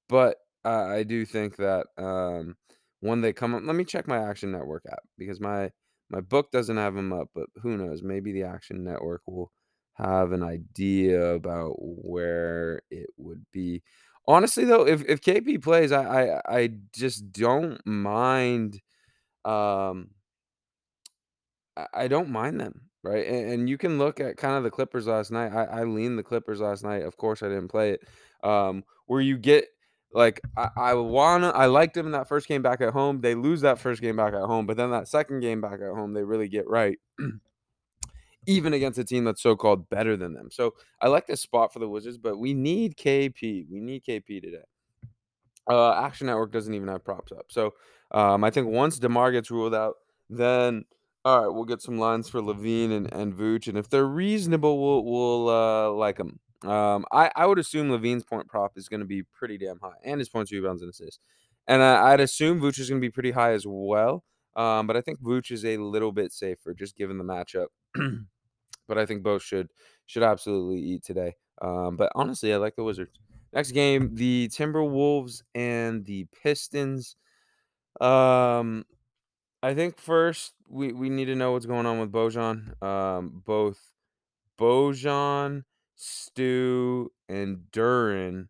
but 0.09 0.37
I 0.63 1.03
do 1.03 1.25
think 1.25 1.57
that 1.57 1.87
um, 1.97 2.55
when 3.01 3.21
they 3.21 3.33
come 3.33 3.53
up, 3.53 3.63
let 3.63 3.75
me 3.75 3.83
check 3.85 4.07
my 4.07 4.17
Action 4.17 4.51
Network 4.51 4.83
app 4.91 5.03
because 5.17 5.39
my 5.39 5.71
my 6.09 6.21
book 6.21 6.51
doesn't 6.51 6.77
have 6.77 6.93
them 6.93 7.11
up, 7.13 7.29
but 7.33 7.47
who 7.61 7.77
knows? 7.77 8.03
Maybe 8.03 8.31
the 8.31 8.43
Action 8.43 8.83
Network 8.83 9.21
will 9.27 9.51
have 9.93 10.31
an 10.33 10.43
idea 10.43 11.33
about 11.33 11.75
where 11.79 12.81
it 12.91 13.07
would 13.17 13.43
be. 13.51 13.81
Honestly, 14.27 14.65
though, 14.65 14.87
if 14.87 15.03
if 15.05 15.21
KP 15.21 15.61
plays, 15.61 15.91
I 15.91 16.25
I, 16.25 16.41
I 16.57 16.69
just 16.93 17.31
don't 17.31 17.79
mind. 17.85 18.81
Um, 19.43 20.09
I, 21.93 22.07
don't 22.07 22.29
mind 22.29 22.59
them, 22.59 22.81
right? 23.03 23.27
And, 23.27 23.51
and 23.51 23.69
you 23.69 23.77
can 23.77 23.99
look 23.99 24.19
at 24.19 24.37
kind 24.37 24.55
of 24.55 24.63
the 24.63 24.71
Clippers 24.71 25.05
last 25.05 25.29
night. 25.29 25.51
I, 25.53 25.81
I 25.81 25.83
leaned 25.83 26.17
the 26.17 26.23
Clippers 26.23 26.61
last 26.61 26.83
night. 26.83 27.03
Of 27.03 27.17
course, 27.17 27.43
I 27.43 27.49
didn't 27.49 27.67
play 27.67 27.91
it. 27.91 28.01
Um, 28.43 28.83
where 29.05 29.21
you 29.21 29.37
get 29.37 29.65
like 30.13 30.41
I, 30.57 30.69
I 30.77 30.93
wanna 30.93 31.49
I 31.49 31.65
liked 31.65 31.93
them 31.93 32.05
in 32.05 32.13
that 32.13 32.27
first 32.27 32.47
game 32.47 32.61
back 32.61 32.81
at 32.81 32.93
home. 32.93 33.21
They 33.21 33.35
lose 33.35 33.61
that 33.61 33.79
first 33.79 34.01
game 34.01 34.15
back 34.15 34.33
at 34.33 34.41
home, 34.41 34.65
but 34.65 34.77
then 34.77 34.91
that 34.91 35.07
second 35.07 35.41
game 35.41 35.61
back 35.61 35.81
at 35.81 35.93
home, 35.93 36.13
they 36.13 36.23
really 36.23 36.47
get 36.47 36.67
right. 36.67 36.97
Even 38.47 38.73
against 38.73 38.99
a 38.99 39.03
team 39.03 39.23
that's 39.23 39.41
so 39.41 39.55
called 39.55 39.89
better 39.89 40.15
than 40.15 40.33
them. 40.33 40.49
So 40.51 40.75
I 41.01 41.07
like 41.07 41.27
this 41.27 41.41
spot 41.41 41.73
for 41.73 41.79
the 41.79 41.89
Wizards, 41.89 42.17
but 42.17 42.37
we 42.37 42.53
need 42.53 42.95
KP. 42.95 43.65
We 43.69 43.79
need 43.79 44.03
KP 44.03 44.41
today. 44.41 44.63
Uh, 45.69 45.93
Action 45.93 46.27
Network 46.27 46.51
doesn't 46.51 46.73
even 46.73 46.87
have 46.89 47.03
props 47.03 47.31
up. 47.31 47.47
So 47.49 47.73
um, 48.11 48.43
I 48.43 48.51
think 48.51 48.67
once 48.67 48.99
DeMar 48.99 49.31
gets 49.31 49.49
ruled 49.49 49.73
out, 49.73 49.95
then 50.29 50.85
all 51.23 51.41
right, 51.41 51.53
we'll 51.53 51.65
get 51.65 51.81
some 51.81 51.97
lines 51.97 52.29
for 52.29 52.39
LaVine 52.39 52.91
and, 52.91 53.11
and 53.11 53.33
Vooch. 53.33 53.67
And 53.67 53.77
if 53.77 53.89
they're 53.89 54.05
reasonable, 54.05 54.79
we'll, 54.79 55.03
we'll 55.03 55.49
uh, 55.49 55.89
like 55.89 56.17
them. 56.17 56.39
Um, 56.63 57.05
I, 57.11 57.31
I 57.35 57.47
would 57.47 57.57
assume 57.57 57.89
LaVine's 57.89 58.23
point 58.23 58.47
prop 58.47 58.77
is 58.77 58.87
going 58.87 58.99
to 58.99 59.07
be 59.07 59.23
pretty 59.23 59.57
damn 59.57 59.79
high 59.79 59.97
and 60.03 60.19
his 60.19 60.29
points, 60.29 60.51
rebounds, 60.51 60.83
and 60.83 60.91
assists. 60.91 61.19
And 61.67 61.81
I, 61.81 62.13
I'd 62.13 62.19
assume 62.19 62.61
Vooch 62.61 62.79
is 62.79 62.89
going 62.89 63.01
to 63.01 63.05
be 63.05 63.11
pretty 63.11 63.31
high 63.31 63.53
as 63.53 63.65
well. 63.67 64.23
Um, 64.55 64.87
but 64.87 64.95
I 64.95 65.01
think 65.01 65.19
Vooch 65.19 65.51
is 65.51 65.65
a 65.65 65.77
little 65.77 66.11
bit 66.11 66.31
safer 66.31 66.73
just 66.73 66.95
given 66.95 67.17
the 67.17 67.23
matchup. 67.23 67.67
but 68.87 68.97
I 68.97 69.05
think 69.05 69.23
both 69.23 69.43
should 69.43 69.71
should 70.05 70.23
absolutely 70.23 70.79
eat 70.79 71.03
today. 71.03 71.35
Um, 71.61 71.95
but 71.95 72.11
honestly, 72.15 72.53
I 72.53 72.57
like 72.57 72.75
the 72.75 72.83
Wizards. 72.83 73.19
Next 73.53 73.71
game, 73.71 74.13
the 74.15 74.49
Timberwolves 74.49 75.41
and 75.53 76.05
the 76.05 76.27
Pistons. 76.43 77.15
Um, 78.01 78.85
I 79.63 79.73
think 79.73 79.97
first 79.97 80.53
we, 80.69 80.91
we 80.91 81.09
need 81.09 81.25
to 81.25 81.35
know 81.35 81.53
what's 81.53 81.65
going 81.65 81.85
on 81.85 81.99
with 81.99 82.11
Bojan. 82.11 82.81
Um, 82.83 83.41
both 83.45 83.79
Bojan, 84.59 85.63
Stu, 85.95 87.11
and 87.29 87.59
Duren 87.71 88.47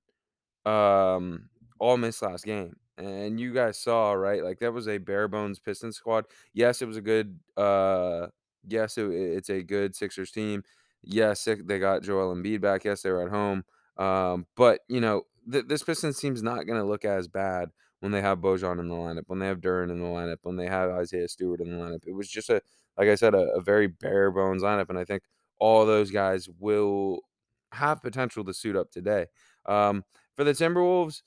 um, 0.65 1.50
all 1.80 1.98
missed 1.98 2.22
last 2.22 2.44
game. 2.46 2.75
And 2.98 3.39
you 3.39 3.54
guys 3.54 3.77
saw, 3.77 4.13
right? 4.13 4.44
Like 4.44 4.60
that 4.60 4.74
was 4.74 4.88
a 4.88 4.98
bare 4.98 5.27
bones 5.27 5.60
Pistons 5.60 5.98
squad. 5.98 6.25
Yes, 6.54 6.82
it 6.82 6.88
was 6.88 6.98
a 6.98 7.01
good 7.01 7.39
uh 7.58 8.27
yes, 8.67 8.98
it, 8.98 9.05
it's 9.12 9.50
a 9.50 9.63
good 9.63 9.95
Sixers 9.95 10.31
team. 10.31 10.63
Yes, 11.03 11.48
they 11.48 11.79
got 11.79 12.03
Joel 12.03 12.36
Embiid 12.36 12.62
back. 12.62 12.84
Yes, 12.84 13.01
they 13.01 13.12
were 13.12 13.24
at 13.24 13.29
home. 13.29 13.63
Um, 13.98 14.48
but 14.55 14.81
you 14.88 15.00
know, 15.00 15.24
th- 15.51 15.65
this 15.67 15.84
Pistons 15.84 16.19
team's 16.19 16.43
not 16.43 16.65
going 16.65 16.79
to 16.79 16.86
look 16.86 17.05
as 17.05 17.27
bad 17.27 17.69
when 18.00 18.12
they 18.12 18.22
have 18.22 18.39
Bojan 18.39 18.79
in 18.79 18.88
the 18.88 18.95
lineup, 18.95 19.24
when 19.27 19.39
they 19.39 19.48
have 19.48 19.62
Duren 19.62 19.89
in 19.89 20.00
the 20.00 20.05
lineup, 20.05 20.38
when 20.43 20.57
they 20.57 20.67
have 20.67 20.89
Isaiah 20.89 21.27
Stewart 21.27 21.62
in 21.62 21.72
the 21.72 21.84
lineup. 21.84 22.05
It 22.05 22.13
was 22.13 22.29
just 22.29 22.50
a, 22.50 22.62
like 22.98 23.07
I 23.07 23.15
said, 23.15 23.34
a, 23.34 23.50
a 23.55 23.62
very 23.62 23.88
bare 23.88 24.31
bones 24.31 24.63
lineup, 24.63 24.89
and 24.89 24.98
I 24.98 25.05
think 25.05 25.24
all 25.60 25.86
those 25.86 26.12
guys 26.12 26.50
will 26.60 27.22
have 27.72 28.01
potential 28.01 28.43
to 28.45 28.53
suit 28.53 28.75
up 28.75 28.91
today. 28.91 29.27
Um, 29.65 30.03
for 30.36 30.43
the 30.43 30.51
Timberwolves, 30.51 31.22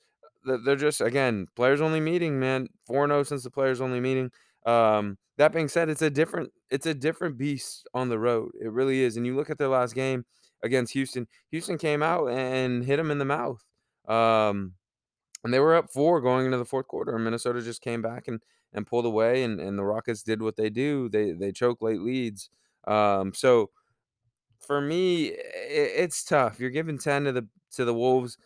they're 0.45 0.75
just 0.75 1.01
again 1.01 1.47
players 1.55 1.81
only 1.81 1.99
meeting, 1.99 2.39
man. 2.39 2.67
4-0 2.89 3.27
since 3.27 3.43
the 3.43 3.51
players 3.51 3.81
only 3.81 3.99
meeting. 3.99 4.31
Um, 4.65 5.17
that 5.37 5.53
being 5.53 5.67
said, 5.67 5.89
it's 5.89 6.01
a 6.01 6.09
different 6.09 6.51
it's 6.69 6.85
a 6.85 6.93
different 6.93 7.37
beast 7.37 7.87
on 7.93 8.09
the 8.09 8.19
road. 8.19 8.51
It 8.61 8.71
really 8.71 9.01
is. 9.01 9.17
And 9.17 9.25
you 9.25 9.35
look 9.35 9.49
at 9.49 9.57
their 9.57 9.69
last 9.69 9.95
game 9.95 10.25
against 10.63 10.93
Houston. 10.93 11.27
Houston 11.51 11.77
came 11.77 12.03
out 12.03 12.27
and 12.27 12.83
hit 12.83 12.97
them 12.97 13.11
in 13.11 13.17
the 13.19 13.25
mouth. 13.25 13.63
Um, 14.07 14.73
and 15.43 15.53
they 15.53 15.59
were 15.59 15.75
up 15.75 15.91
four 15.91 16.19
going 16.21 16.45
into 16.45 16.57
the 16.57 16.65
fourth 16.65 16.87
quarter, 16.87 17.15
and 17.15 17.23
Minnesota 17.23 17.61
just 17.61 17.81
came 17.81 18.01
back 18.01 18.27
and 18.27 18.41
and 18.73 18.85
pulled 18.85 19.05
away, 19.05 19.43
and, 19.43 19.59
and 19.59 19.79
the 19.79 19.83
Rockets 19.83 20.21
did 20.21 20.41
what 20.41 20.55
they 20.55 20.69
do. 20.69 21.09
They 21.09 21.31
they 21.31 21.51
choke 21.51 21.81
late 21.81 22.01
leads. 22.01 22.49
Um, 22.87 23.33
so 23.33 23.71
for 24.59 24.81
me, 24.81 25.27
it, 25.27 25.37
it's 25.95 26.23
tough. 26.23 26.59
You're 26.59 26.69
giving 26.69 26.97
ten 26.97 27.23
to 27.25 27.31
the 27.31 27.47
to 27.73 27.85
the 27.85 27.93
Wolves. 27.93 28.37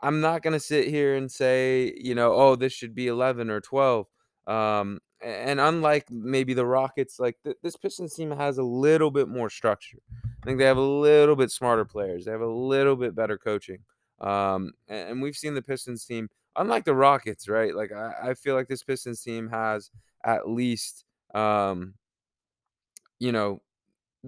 I'm 0.00 0.20
not 0.20 0.42
gonna 0.42 0.60
sit 0.60 0.88
here 0.88 1.16
and 1.16 1.30
say, 1.30 1.94
you 1.96 2.14
know, 2.14 2.32
oh, 2.32 2.56
this 2.56 2.72
should 2.72 2.94
be 2.94 3.08
11 3.08 3.50
or 3.50 3.60
12. 3.60 4.06
Um, 4.46 5.00
and 5.22 5.60
unlike 5.60 6.10
maybe 6.10 6.54
the 6.54 6.66
Rockets, 6.66 7.18
like 7.18 7.36
th- 7.44 7.56
this 7.62 7.76
Pistons 7.76 8.14
team 8.14 8.30
has 8.30 8.58
a 8.58 8.62
little 8.62 9.10
bit 9.10 9.28
more 9.28 9.50
structure. 9.50 9.98
I 10.24 10.46
think 10.46 10.58
they 10.58 10.64
have 10.64 10.76
a 10.76 10.80
little 10.80 11.36
bit 11.36 11.50
smarter 11.50 11.84
players. 11.84 12.24
They 12.24 12.32
have 12.32 12.40
a 12.40 12.46
little 12.46 12.96
bit 12.96 13.14
better 13.14 13.38
coaching. 13.38 13.78
Um, 14.20 14.72
and, 14.88 15.10
and 15.10 15.22
we've 15.22 15.36
seen 15.36 15.54
the 15.54 15.62
Pistons 15.62 16.04
team, 16.04 16.28
unlike 16.56 16.84
the 16.84 16.94
Rockets, 16.94 17.48
right? 17.48 17.74
Like 17.74 17.92
I, 17.92 18.30
I 18.30 18.34
feel 18.34 18.54
like 18.54 18.68
this 18.68 18.84
Pistons 18.84 19.22
team 19.22 19.48
has 19.48 19.90
at 20.24 20.48
least, 20.48 21.04
um, 21.34 21.94
you 23.18 23.32
know, 23.32 23.62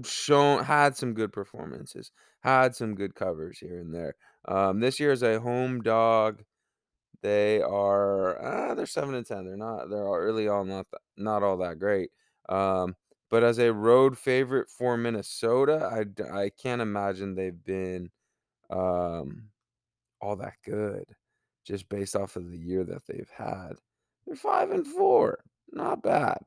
shown 0.04 0.64
had 0.64 0.96
some 0.96 1.14
good 1.14 1.32
performances, 1.32 2.12
had 2.40 2.74
some 2.74 2.94
good 2.94 3.14
covers 3.14 3.58
here 3.58 3.80
and 3.80 3.94
there. 3.94 4.14
Um, 4.46 4.80
this 4.80 4.98
year 5.00 5.12
is 5.12 5.22
a 5.22 5.40
home 5.40 5.82
dog. 5.82 6.42
They 7.22 7.60
are 7.62 8.70
uh, 8.70 8.74
they're 8.74 8.86
seven 8.86 9.14
and 9.14 9.26
ten. 9.26 9.44
They're 9.46 9.56
not 9.56 9.90
they're 9.90 10.04
really 10.24 10.48
all 10.48 10.64
not 10.64 10.86
th- 10.90 11.02
not 11.16 11.42
all 11.42 11.56
that 11.58 11.78
great. 11.78 12.10
Um, 12.48 12.94
but 13.30 13.42
as 13.44 13.58
a 13.58 13.72
road 13.72 14.16
favorite 14.18 14.68
for 14.70 14.96
Minnesota, 14.96 15.90
I 15.92 16.22
I 16.32 16.50
can't 16.50 16.82
imagine 16.82 17.34
they've 17.34 17.64
been 17.64 18.10
um 18.70 19.44
all 20.20 20.36
that 20.36 20.54
good 20.64 21.04
just 21.66 21.88
based 21.88 22.16
off 22.16 22.36
of 22.36 22.50
the 22.50 22.58
year 22.58 22.84
that 22.84 23.06
they've 23.06 23.30
had. 23.36 23.72
They're 24.26 24.36
five 24.36 24.70
and 24.70 24.86
four, 24.86 25.40
not 25.72 26.02
bad. 26.02 26.38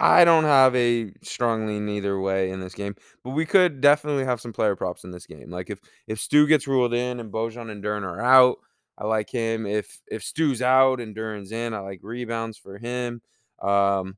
I 0.00 0.24
don't 0.24 0.44
have 0.44 0.74
a 0.76 1.12
strong 1.22 1.66
lean 1.66 1.88
either 1.88 2.20
way 2.20 2.50
in 2.50 2.60
this 2.60 2.74
game, 2.74 2.96
but 3.24 3.30
we 3.30 3.46
could 3.46 3.80
definitely 3.80 4.24
have 4.24 4.40
some 4.40 4.52
player 4.52 4.74
props 4.76 5.04
in 5.04 5.12
this 5.12 5.26
game. 5.26 5.50
Like 5.50 5.70
if 5.70 5.80
if 6.08 6.20
Stu 6.20 6.46
gets 6.46 6.66
ruled 6.66 6.94
in 6.94 7.20
and 7.20 7.32
Bojan 7.32 7.70
and 7.70 7.82
Duren 7.84 8.02
are 8.02 8.20
out, 8.20 8.58
I 9.02 9.06
like 9.06 9.28
him. 9.28 9.66
If 9.66 10.00
if 10.06 10.22
Stu's 10.22 10.62
out 10.62 11.00
and 11.00 11.12
Duren's 11.12 11.50
in, 11.50 11.74
I 11.74 11.80
like 11.80 11.98
rebounds 12.04 12.56
for 12.56 12.78
him. 12.78 13.20
Um, 13.60 14.16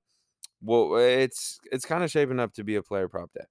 well, 0.62 0.96
it's 0.96 1.58
it's 1.72 1.86
kind 1.86 2.04
of 2.04 2.10
shaping 2.10 2.38
up 2.38 2.52
to 2.54 2.64
be 2.64 2.76
a 2.76 2.82
player 2.82 3.08
prop 3.08 3.30
day. 3.32 3.46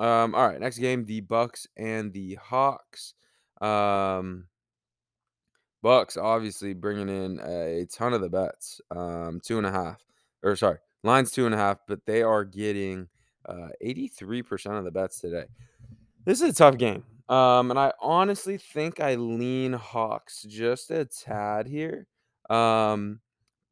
Um, 0.00 0.34
all 0.34 0.48
right, 0.48 0.58
next 0.58 0.78
game, 0.78 1.04
the 1.04 1.20
Bucks 1.20 1.66
and 1.76 2.10
the 2.14 2.36
Hawks. 2.36 3.12
Um, 3.60 4.46
Bucks 5.82 6.16
obviously 6.16 6.72
bringing 6.72 7.10
in 7.10 7.38
a 7.40 7.86
ton 7.92 8.14
of 8.14 8.22
the 8.22 8.30
bets, 8.30 8.80
um, 8.90 9.40
two 9.44 9.58
and 9.58 9.66
a 9.66 9.70
half, 9.70 10.02
or 10.42 10.56
sorry, 10.56 10.78
line's 11.04 11.30
two 11.30 11.44
and 11.44 11.54
a 11.54 11.58
half, 11.58 11.80
but 11.86 12.00
they 12.06 12.22
are 12.22 12.44
getting 12.44 13.08
uh, 13.46 13.68
83% 13.84 14.78
of 14.78 14.84
the 14.84 14.90
bets 14.90 15.20
today. 15.20 15.44
This 16.24 16.40
is 16.40 16.50
a 16.50 16.54
tough 16.54 16.78
game. 16.78 17.04
Um, 17.28 17.70
and 17.70 17.78
I 17.78 17.92
honestly 18.00 18.56
think 18.56 19.00
I 19.00 19.16
lean 19.16 19.74
Hawks 19.74 20.42
just 20.42 20.90
a 20.90 21.04
tad 21.04 21.66
here. 21.66 22.06
Um, 22.48 23.20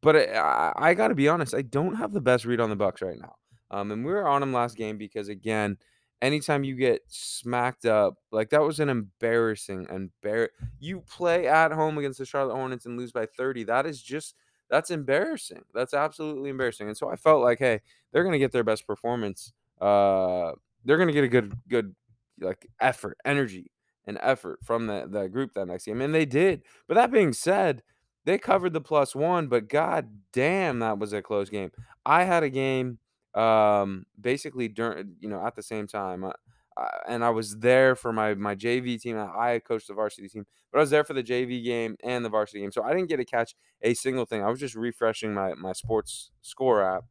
but 0.03 0.17
I, 0.17 0.73
I, 0.77 0.95
got 0.95 1.09
to 1.09 1.15
be 1.15 1.29
honest, 1.29 1.55
I 1.55 1.63
don't 1.63 1.95
have 1.95 2.13
the 2.13 2.21
best 2.21 2.45
read 2.45 2.61
on 2.61 2.69
the 2.69 2.77
Bucks 2.77 3.01
right 3.01 3.19
now. 3.19 3.35
Um, 3.71 3.91
and 3.91 4.05
we 4.05 4.13
were 4.13 4.29
on 4.29 4.43
them 4.43 4.53
last 4.53 4.77
game 4.77 4.99
because 4.99 5.29
again, 5.29 5.79
anytime 6.21 6.65
you 6.65 6.75
get 6.75 7.01
smacked 7.09 7.87
up, 7.87 8.15
like 8.31 8.51
that 8.51 8.63
was 8.63 8.79
an 8.81 8.89
embarrassing 8.89 9.87
embar. 9.87 10.49
You 10.79 11.01
play 11.01 11.47
at 11.49 11.73
home 11.73 11.97
against 11.99 12.19
the 12.19 12.27
Charlotte 12.27 12.55
Hornets 12.55 12.87
and 12.87 12.99
lose 12.99 13.13
by 13.13 13.27
30. 13.27 13.65
That 13.65 13.87
is 13.87 14.03
just 14.03 14.35
that's 14.69 14.91
embarrassing. 14.91 15.63
That's 15.75 15.95
absolutely 15.95 16.51
embarrassing. 16.51 16.89
And 16.89 16.97
so 16.97 17.09
I 17.09 17.17
felt 17.17 17.43
like, 17.43 17.59
hey, 17.59 17.81
they're 18.13 18.25
gonna 18.25 18.39
get 18.39 18.53
their 18.53 18.65
best 18.65 18.87
performance. 18.87 19.53
Uh, 19.81 20.53
they're 20.85 20.99
gonna 20.99 21.13
get 21.13 21.25
a 21.25 21.29
good 21.29 21.57
good 21.69 21.95
like 22.41 22.67
effort, 22.81 23.19
energy, 23.25 23.71
and 24.07 24.19
effort 24.21 24.61
from 24.65 24.87
the 24.87 25.07
the 25.09 25.29
group 25.29 25.55
that 25.55 25.67
next 25.67 25.87
game, 25.87 26.01
and 26.01 26.15
they 26.15 26.27
did. 26.27 26.63
But 26.89 26.95
that 26.95 27.13
being 27.13 27.33
said, 27.33 27.83
they 28.25 28.39
covered 28.39 28.73
the 28.73 28.81
plus 28.81 29.15
one, 29.15 29.49
but 29.49 29.69
god 29.69 30.09
damn, 30.33 30.81
that 30.81 30.99
was 30.99 31.13
a 31.13 31.23
close 31.23 31.49
game. 31.49 31.71
I 32.05 32.25
had 32.25 32.43
a 32.43 32.51
game 32.51 32.99
um, 33.35 34.07
basically 34.21 34.69
during 34.69 35.17
you 35.21 35.29
know 35.29 35.45
at 35.45 35.55
the 35.55 35.63
same 35.63 35.87
time. 35.87 36.25
Uh, 36.25 36.33
uh, 36.77 36.89
and 37.09 37.25
I 37.25 37.31
was 37.31 37.57
there 37.59 37.97
for 37.97 38.13
my 38.13 38.35
my 38.35 38.55
JV 38.55 39.01
team. 39.01 39.17
I 39.17 39.61
coached 39.67 39.89
the 39.89 39.95
varsity 39.95 40.29
team, 40.29 40.45
but 40.71 40.79
I 40.79 40.83
was 40.83 40.91
there 40.91 41.05
for 41.05 41.15
the 41.15 41.23
JV 41.23 41.65
game 41.65 41.97
and 42.05 42.25
the 42.25 42.29
varsity 42.29 42.61
game, 42.61 42.73
so 42.73 42.83
I 42.83 42.93
didn't 42.93 43.09
get 43.09 43.17
to 43.17 43.25
catch 43.25 43.55
a 43.83 43.95
single 43.95 44.27
thing. 44.27 44.43
I 44.43 44.51
was 44.51 44.61
just 44.61 44.75
refreshing 44.75 45.33
my 45.33 45.55
my 45.55 45.73
sports 45.73 46.33
score 46.43 46.83
app, 46.83 47.05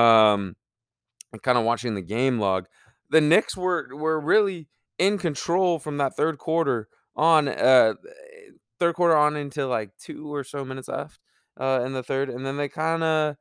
um, 0.00 0.56
and 1.32 1.42
kind 1.42 1.58
of 1.58 1.64
watching 1.64 1.94
the 1.94 2.02
game 2.02 2.38
log. 2.38 2.66
The 3.14 3.20
Knicks 3.20 3.56
were 3.56 3.88
were 3.94 4.18
really 4.18 4.66
in 4.98 5.18
control 5.18 5.78
from 5.78 5.98
that 5.98 6.16
third 6.16 6.38
quarter 6.38 6.88
on. 7.14 7.46
Uh, 7.46 7.94
third 8.80 8.96
quarter 8.96 9.16
on 9.16 9.36
into 9.36 9.68
like 9.68 9.90
two 10.00 10.34
or 10.34 10.42
so 10.42 10.64
minutes 10.64 10.88
left 10.88 11.20
uh, 11.60 11.82
in 11.84 11.92
the 11.92 12.02
third, 12.02 12.28
and 12.28 12.44
then 12.44 12.56
they 12.56 12.68
kind 12.68 13.04
of 13.04 13.36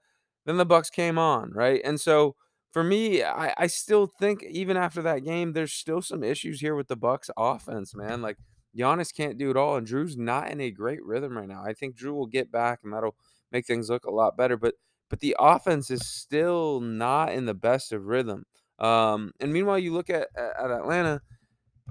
then 0.45 0.57
the 0.57 0.65
Bucks 0.65 0.91
came 0.91 1.17
on, 1.17 1.51
right? 1.53 1.81
And 1.83 1.99
so 1.99 2.35
for 2.71 2.83
me, 2.83 3.23
I, 3.23 3.51
I 3.57 3.65
still 3.65 4.05
think 4.05 4.43
even 4.43 4.77
after 4.77 5.01
that 5.01 5.25
game, 5.25 5.53
there's 5.53 5.73
still 5.73 6.03
some 6.03 6.23
issues 6.23 6.59
here 6.59 6.75
with 6.75 6.87
the 6.87 6.95
Bucks 6.95 7.31
offense, 7.35 7.95
man. 7.95 8.21
Like 8.21 8.37
Giannis 8.77 9.11
can't 9.11 9.39
do 9.39 9.49
it 9.49 9.57
all, 9.57 9.75
and 9.75 9.87
Jrue's 9.87 10.15
not 10.15 10.51
in 10.51 10.61
a 10.61 10.69
great 10.69 11.03
rhythm 11.03 11.35
right 11.35 11.47
now. 11.47 11.63
I 11.65 11.73
think 11.73 11.97
Jrue 11.97 12.13
will 12.13 12.27
get 12.27 12.51
back, 12.51 12.81
and 12.83 12.93
that'll 12.93 13.15
make 13.51 13.65
things 13.65 13.89
look 13.89 14.05
a 14.05 14.11
lot 14.11 14.37
better. 14.37 14.55
But 14.55 14.75
but 15.09 15.19
the 15.19 15.35
offense 15.39 15.89
is 15.89 16.05
still 16.07 16.79
not 16.79 17.33
in 17.33 17.45
the 17.47 17.55
best 17.55 17.91
of 17.91 18.05
rhythm. 18.05 18.45
Um, 18.83 19.31
and 19.39 19.53
meanwhile, 19.53 19.79
you 19.79 19.93
look 19.93 20.09
at 20.09 20.27
at 20.35 20.71
Atlanta, 20.71 21.21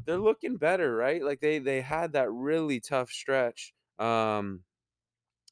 they're 0.06 0.18
looking 0.18 0.56
better, 0.56 0.94
right? 0.96 1.22
Like 1.22 1.40
they 1.40 1.58
they 1.58 1.80
had 1.80 2.12
that 2.12 2.30
really 2.30 2.80
tough 2.80 3.10
stretch. 3.10 3.74
Um, 3.98 4.64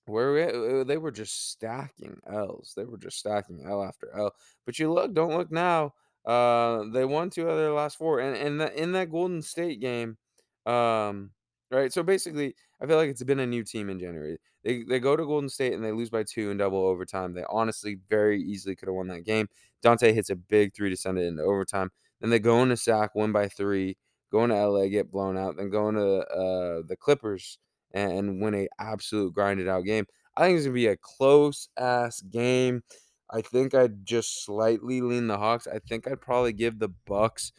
where 0.07 0.33
we, 0.33 0.43
uh, 0.43 0.85
they 0.85 0.99
were 0.99 1.11
just 1.13 1.51
stacking 1.51 2.21
L's. 2.27 2.73
They 2.77 2.85
were 2.85 2.99
just 2.99 3.19
stacking 3.19 3.65
L 3.67 3.83
after 3.83 4.11
L. 4.15 4.35
But 4.67 4.79
you 4.79 4.93
look, 4.93 5.15
don't 5.15 5.37
look 5.37 5.51
now. 5.53 5.95
Uh, 6.27 6.85
they 6.93 7.05
won 7.05 7.31
two 7.31 7.49
of 7.49 7.57
their 7.57 7.73
last 7.73 7.97
four, 7.97 8.21
and 8.21 8.37
and 8.37 8.61
the, 8.61 8.73
in 8.81 8.93
that 8.93 9.11
Golden 9.11 9.41
State 9.43 9.81
game, 9.81 10.19
um, 10.67 11.31
right. 11.71 11.93
So 11.93 12.03
basically, 12.03 12.55
I 12.83 12.87
feel 12.87 12.97
like 12.97 13.11
it's 13.11 13.23
been 13.23 13.41
a 13.41 13.47
new 13.47 13.63
team 13.63 13.91
in 13.91 13.99
January. 13.99 14.39
They 14.65 14.85
they 14.85 15.01
go 15.01 15.17
to 15.17 15.25
Golden 15.25 15.49
State 15.49 15.75
and 15.75 15.85
they 15.85 15.93
lose 15.93 16.11
by 16.11 16.23
two 16.23 16.51
in 16.51 16.57
double 16.57 16.85
overtime. 16.87 17.35
They 17.35 17.45
honestly 17.51 17.99
very 18.09 18.43
easily 18.43 18.75
could 18.75 18.89
have 18.89 18.95
won 18.95 19.09
that 19.09 19.25
game. 19.25 19.49
Dante 19.83 20.13
hits 20.13 20.31
a 20.31 20.37
big 20.37 20.75
three 20.75 20.91
to 20.91 20.97
send 20.97 21.19
it 21.19 21.27
into 21.27 21.43
overtime. 21.43 21.91
Then 22.21 22.31
they 22.31 22.39
go 22.39 22.63
into 22.63 22.77
sack, 22.77 23.15
win 23.15 23.33
by 23.33 23.49
three, 23.49 23.97
go 24.31 24.45
into 24.45 24.57
LA, 24.57 24.87
get 24.89 25.11
blown 25.11 25.37
out, 25.37 25.57
then 25.57 25.71
go 25.71 25.89
into 25.89 26.19
uh, 26.29 26.83
the 26.87 26.97
Clippers 26.99 27.59
and 27.93 28.41
win 28.41 28.55
a 28.55 28.69
absolute 28.79 29.35
grinded 29.35 29.69
out 29.69 29.85
game. 29.85 30.07
I 30.37 30.47
think 30.47 30.57
it's 30.57 30.67
gonna 30.67 30.75
be 30.75 30.87
a 30.87 30.97
close 30.97 31.69
ass 31.77 32.21
game. 32.21 32.83
I 33.31 33.43
think 33.43 33.75
I'd 33.75 34.05
just 34.05 34.45
slightly 34.45 35.01
lean 35.01 35.27
the 35.27 35.39
Hawks. 35.39 35.67
I 35.67 35.79
think 35.79 36.07
I'd 36.07 36.21
probably 36.21 36.53
give 36.53 36.79
the 36.79 36.89
Bucks 36.89 37.53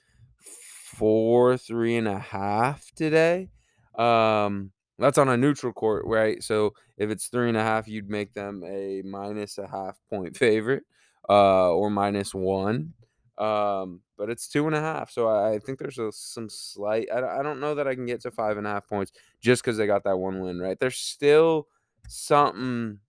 four, 0.96 1.58
three 1.58 1.96
and 1.96 2.08
a 2.08 2.20
half 2.20 2.92
today. 2.96 3.50
Um, 3.96 4.72
that's 5.02 5.18
on 5.18 5.30
a 5.30 5.38
neutral 5.38 5.74
court, 5.74 6.04
right? 6.06 6.42
So 6.44 6.74
if 6.98 7.10
it's 7.10 7.28
three 7.28 7.50
and 7.50 7.58
a 7.58 7.64
half, 7.64 7.88
you'd 7.88 8.10
make 8.10 8.34
them 8.34 8.64
a 8.66 9.02
minus 9.04 9.58
a 9.58 9.68
half 9.68 10.00
point 10.10 10.38
favorite, 10.38 10.84
uh, 11.30 11.72
or 11.72 11.90
minus 11.90 12.34
one. 12.34 12.94
Um, 13.38 14.02
but 14.18 14.30
it's 14.30 14.48
two 14.48 14.68
and 14.68 14.76
a 14.76 14.82
half. 14.82 15.10
So 15.10 15.28
I, 15.28 15.54
I 15.54 15.60
think 15.60 15.80
there's 15.80 15.98
a, 15.98 16.12
some 16.12 16.48
slight. 16.48 17.08
I, 17.12 17.40
I 17.40 17.44
don't 17.44 17.60
know 17.60 17.74
that 17.76 17.88
I 17.88 17.96
can 17.96 18.06
get 18.06 18.22
to 18.22 18.32
five 18.32 18.58
and 18.58 18.68
a 18.68 18.70
half 18.70 18.88
points 18.88 19.12
just 19.42 19.64
because 19.64 19.78
they 19.78 19.88
got 19.88 20.04
that 20.04 20.18
one 20.18 20.42
win, 20.42 20.60
right? 20.60 20.80
There's 20.80 20.98
still 20.98 21.68
something 22.08 23.00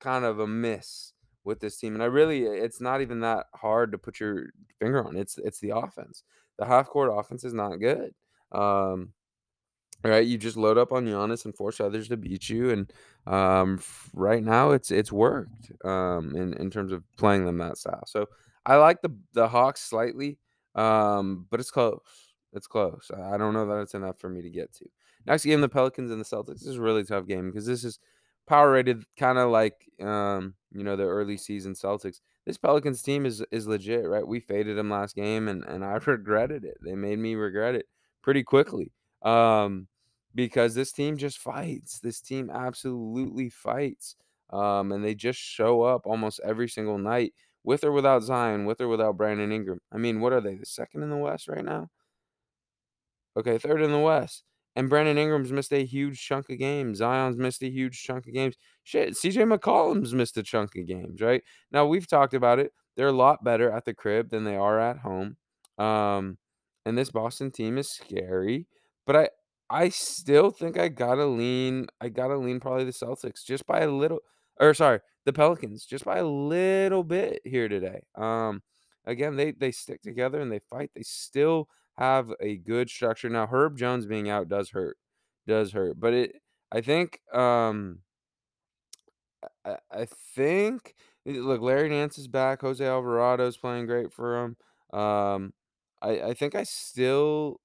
kind 0.00 0.24
of 0.24 0.40
a 0.40 0.46
miss 0.46 1.12
with 1.44 1.60
this 1.60 1.76
team, 1.76 1.94
and 1.94 2.02
I 2.02 2.06
really, 2.06 2.42
it's 2.42 2.80
not 2.80 3.00
even 3.00 3.20
that 3.20 3.46
hard 3.54 3.92
to 3.92 3.98
put 3.98 4.20
your 4.20 4.50
finger 4.80 5.06
on. 5.06 5.16
It's 5.16 5.38
it's 5.38 5.60
the 5.60 5.70
offense. 5.70 6.24
The 6.58 6.66
half 6.66 6.88
court 6.88 7.10
offense 7.12 7.44
is 7.44 7.54
not 7.54 7.76
good. 7.76 8.14
Um, 8.52 9.12
right, 10.04 10.26
you 10.26 10.38
just 10.38 10.56
load 10.56 10.78
up 10.78 10.92
on 10.92 11.06
Giannis 11.06 11.44
and 11.44 11.54
force 11.54 11.80
others 11.80 12.08
to 12.08 12.16
beat 12.16 12.48
you, 12.48 12.70
and 12.70 12.92
um, 13.26 13.80
right 14.14 14.42
now 14.42 14.70
it's 14.70 14.90
it's 14.90 15.12
worked 15.12 15.72
um, 15.84 16.34
in 16.36 16.54
in 16.54 16.70
terms 16.70 16.92
of 16.92 17.02
playing 17.16 17.44
them 17.44 17.58
that 17.58 17.78
style. 17.78 18.04
So 18.06 18.26
I 18.64 18.76
like 18.76 19.02
the 19.02 19.10
the 19.32 19.48
Hawks 19.48 19.80
slightly, 19.80 20.38
um, 20.74 21.46
but 21.50 21.60
it's 21.60 21.70
close. 21.70 22.00
It's 22.52 22.66
close. 22.66 23.10
I 23.14 23.36
don't 23.36 23.54
know 23.54 23.66
that 23.66 23.80
it's 23.82 23.94
enough 23.94 24.18
for 24.18 24.28
me 24.28 24.42
to 24.42 24.50
get 24.50 24.72
to. 24.74 24.86
Next 25.26 25.44
game, 25.44 25.60
the 25.60 25.68
Pelicans 25.68 26.10
and 26.10 26.20
the 26.20 26.24
Celtics. 26.24 26.60
This 26.60 26.68
is 26.68 26.76
a 26.76 26.82
really 26.82 27.04
tough 27.04 27.26
game 27.26 27.50
because 27.50 27.66
this 27.66 27.84
is 27.84 27.98
power 28.46 28.72
rated 28.72 29.04
kind 29.16 29.36
of 29.36 29.50
like 29.50 29.88
um, 30.00 30.54
you 30.72 30.84
know, 30.84 30.96
the 30.96 31.04
early 31.04 31.36
season 31.36 31.74
Celtics. 31.74 32.20
This 32.46 32.58
Pelicans 32.58 33.02
team 33.02 33.26
is 33.26 33.44
is 33.50 33.66
legit, 33.66 34.06
right? 34.06 34.26
We 34.26 34.40
faded 34.40 34.76
them 34.76 34.90
last 34.90 35.14
game 35.14 35.48
and 35.48 35.64
and 35.64 35.84
I 35.84 35.94
regretted 36.06 36.64
it. 36.64 36.78
They 36.84 36.94
made 36.94 37.18
me 37.18 37.34
regret 37.34 37.74
it 37.74 37.86
pretty 38.22 38.42
quickly. 38.42 38.92
Um, 39.22 39.88
because 40.34 40.74
this 40.74 40.92
team 40.92 41.16
just 41.16 41.38
fights. 41.38 41.98
This 42.00 42.20
team 42.20 42.50
absolutely 42.50 43.50
fights. 43.50 44.16
Um, 44.50 44.92
and 44.92 45.04
they 45.04 45.14
just 45.14 45.38
show 45.38 45.82
up 45.82 46.06
almost 46.06 46.40
every 46.44 46.68
single 46.68 46.98
night 46.98 47.34
with 47.64 47.84
or 47.84 47.92
without 47.92 48.22
Zion, 48.22 48.64
with 48.64 48.80
or 48.80 48.88
without 48.88 49.16
Brandon 49.16 49.52
Ingram. 49.52 49.80
I 49.92 49.98
mean, 49.98 50.20
what 50.20 50.32
are 50.32 50.40
they? 50.40 50.54
The 50.54 50.66
second 50.66 51.02
in 51.02 51.10
the 51.10 51.16
West 51.16 51.48
right 51.48 51.64
now? 51.64 51.88
Okay, 53.36 53.58
3rd 53.58 53.84
in 53.84 53.92
the 53.92 53.98
West. 53.98 54.44
And 54.74 54.88
Brandon 54.88 55.18
Ingram's 55.18 55.52
missed 55.52 55.72
a 55.72 55.84
huge 55.84 56.20
chunk 56.20 56.50
of 56.50 56.58
games. 56.58 56.98
Zion's 56.98 57.36
missed 57.36 57.62
a 57.62 57.68
huge 57.68 58.00
chunk 58.02 58.26
of 58.28 58.32
games. 58.32 58.54
Shit, 58.84 59.14
CJ 59.14 59.52
McCollum's 59.52 60.14
missed 60.14 60.36
a 60.36 60.42
chunk 60.42 60.76
of 60.76 60.86
games, 60.86 61.20
right? 61.20 61.42
Now 61.72 61.86
we've 61.86 62.06
talked 62.06 62.32
about 62.32 62.58
it. 62.58 62.72
They're 62.96 63.08
a 63.08 63.12
lot 63.12 63.42
better 63.42 63.70
at 63.70 63.84
the 63.84 63.94
crib 63.94 64.30
than 64.30 64.44
they 64.44 64.56
are 64.56 64.78
at 64.78 64.98
home. 64.98 65.36
Um, 65.78 66.38
and 66.86 66.96
this 66.96 67.10
Boston 67.10 67.50
team 67.50 67.76
is 67.76 67.90
scary, 67.90 68.66
but 69.08 69.16
I 69.16 69.30
I 69.70 69.90
still 69.90 70.52
think 70.52 70.78
I 70.78 70.88
gotta 70.90 71.26
lean. 71.26 71.88
I 72.02 72.10
gotta 72.10 72.38
lean 72.38 72.60
probably 72.60 72.84
the 72.86 72.92
Celtics 72.92 73.44
just 73.46 73.66
by 73.66 73.80
a 73.80 73.90
little, 73.90 74.20
or 74.60 74.74
sorry, 74.74 75.00
the 75.26 75.34
Pelicans 75.34 75.86
just 75.86 76.06
by 76.06 76.18
a 76.18 76.26
little 76.26 77.04
bit 77.04 77.42
here 77.46 77.68
today. 77.70 78.02
Um, 78.16 78.62
again, 79.06 79.36
they 79.36 79.52
they 79.52 79.72
stick 79.72 80.02
together 80.02 80.40
and 80.40 80.52
they 80.52 80.60
fight. 80.70 80.92
They 80.96 81.04
still 81.04 81.68
have 81.98 82.32
a 82.40 82.58
good 82.58 82.90
structure. 82.90 83.30
Now, 83.30 83.46
Herb 83.48 83.78
Jones 83.78 84.06
being 84.06 84.30
out 84.30 84.48
does 84.50 84.70
hurt, 84.70 84.98
does 85.48 85.72
hurt, 85.72 86.00
but 86.00 86.14
it 86.14 86.36
I 86.72 86.82
think, 86.82 87.20
um 87.34 88.00
I 89.64 89.78
I 89.90 90.06
think 90.34 90.94
eh, 91.26 91.32
look, 91.40 91.60
Larry 91.60 91.88
Nance 91.88 92.18
is 92.18 92.28
back, 92.28 92.60
Jose 92.62 92.84
Alvarado's 92.84 93.56
playing 93.56 93.86
great 93.86 94.12
for 94.12 94.44
him. 94.44 94.56
Um, 94.98 95.52
I 96.02 96.20
I 96.30 96.34
think 96.34 96.54
I 96.54 96.64
still 96.64 97.60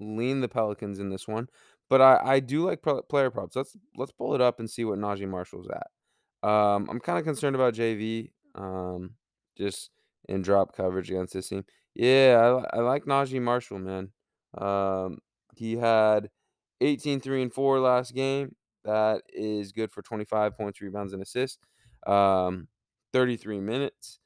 lean 0.00 0.40
the 0.40 0.48
Pelicans 0.48 0.98
in 0.98 1.10
this 1.10 1.26
one, 1.28 1.48
but 1.88 2.00
I 2.00 2.20
I 2.22 2.40
do 2.40 2.64
like 2.66 2.82
pl 2.82 3.02
player 3.02 3.30
props. 3.30 3.56
Let's 3.56 3.76
let's 3.96 4.12
pull 4.12 4.34
it 4.34 4.40
up 4.40 4.60
and 4.60 4.70
see 4.70 4.84
what 4.84 4.98
Naji 4.98 5.28
Marshall's 5.28 5.68
at. 5.68 6.48
Um, 6.48 6.88
I'm 6.90 7.00
kinda 7.00 7.22
concerned 7.22 7.56
about 7.56 7.74
JV, 7.74 8.32
um, 8.54 9.14
just 9.56 9.90
in 10.28 10.42
drop 10.42 10.74
coverage 10.76 11.10
against 11.10 11.34
this 11.34 11.48
team. 11.48 11.64
Yeah, 11.94 12.60
I 12.72 12.78
I 12.78 12.80
like 12.80 13.04
Naji 13.04 13.40
Marshall, 13.42 13.78
man. 13.80 14.12
Um, 14.56 15.18
he 15.56 15.76
had 15.76 16.30
18, 16.80 17.20
3, 17.20 17.42
and 17.42 17.52
4 17.52 17.80
last 17.80 18.14
game. 18.14 18.54
That 18.84 19.22
is 19.28 19.72
good 19.72 19.90
for 19.92 20.02
25 20.02 20.56
points, 20.56 20.80
rebounds, 20.80 21.12
and 21.12 21.22
assists. 21.22 21.58
Um, 22.06 22.68
33 23.12 23.60
minutes. 23.60 24.20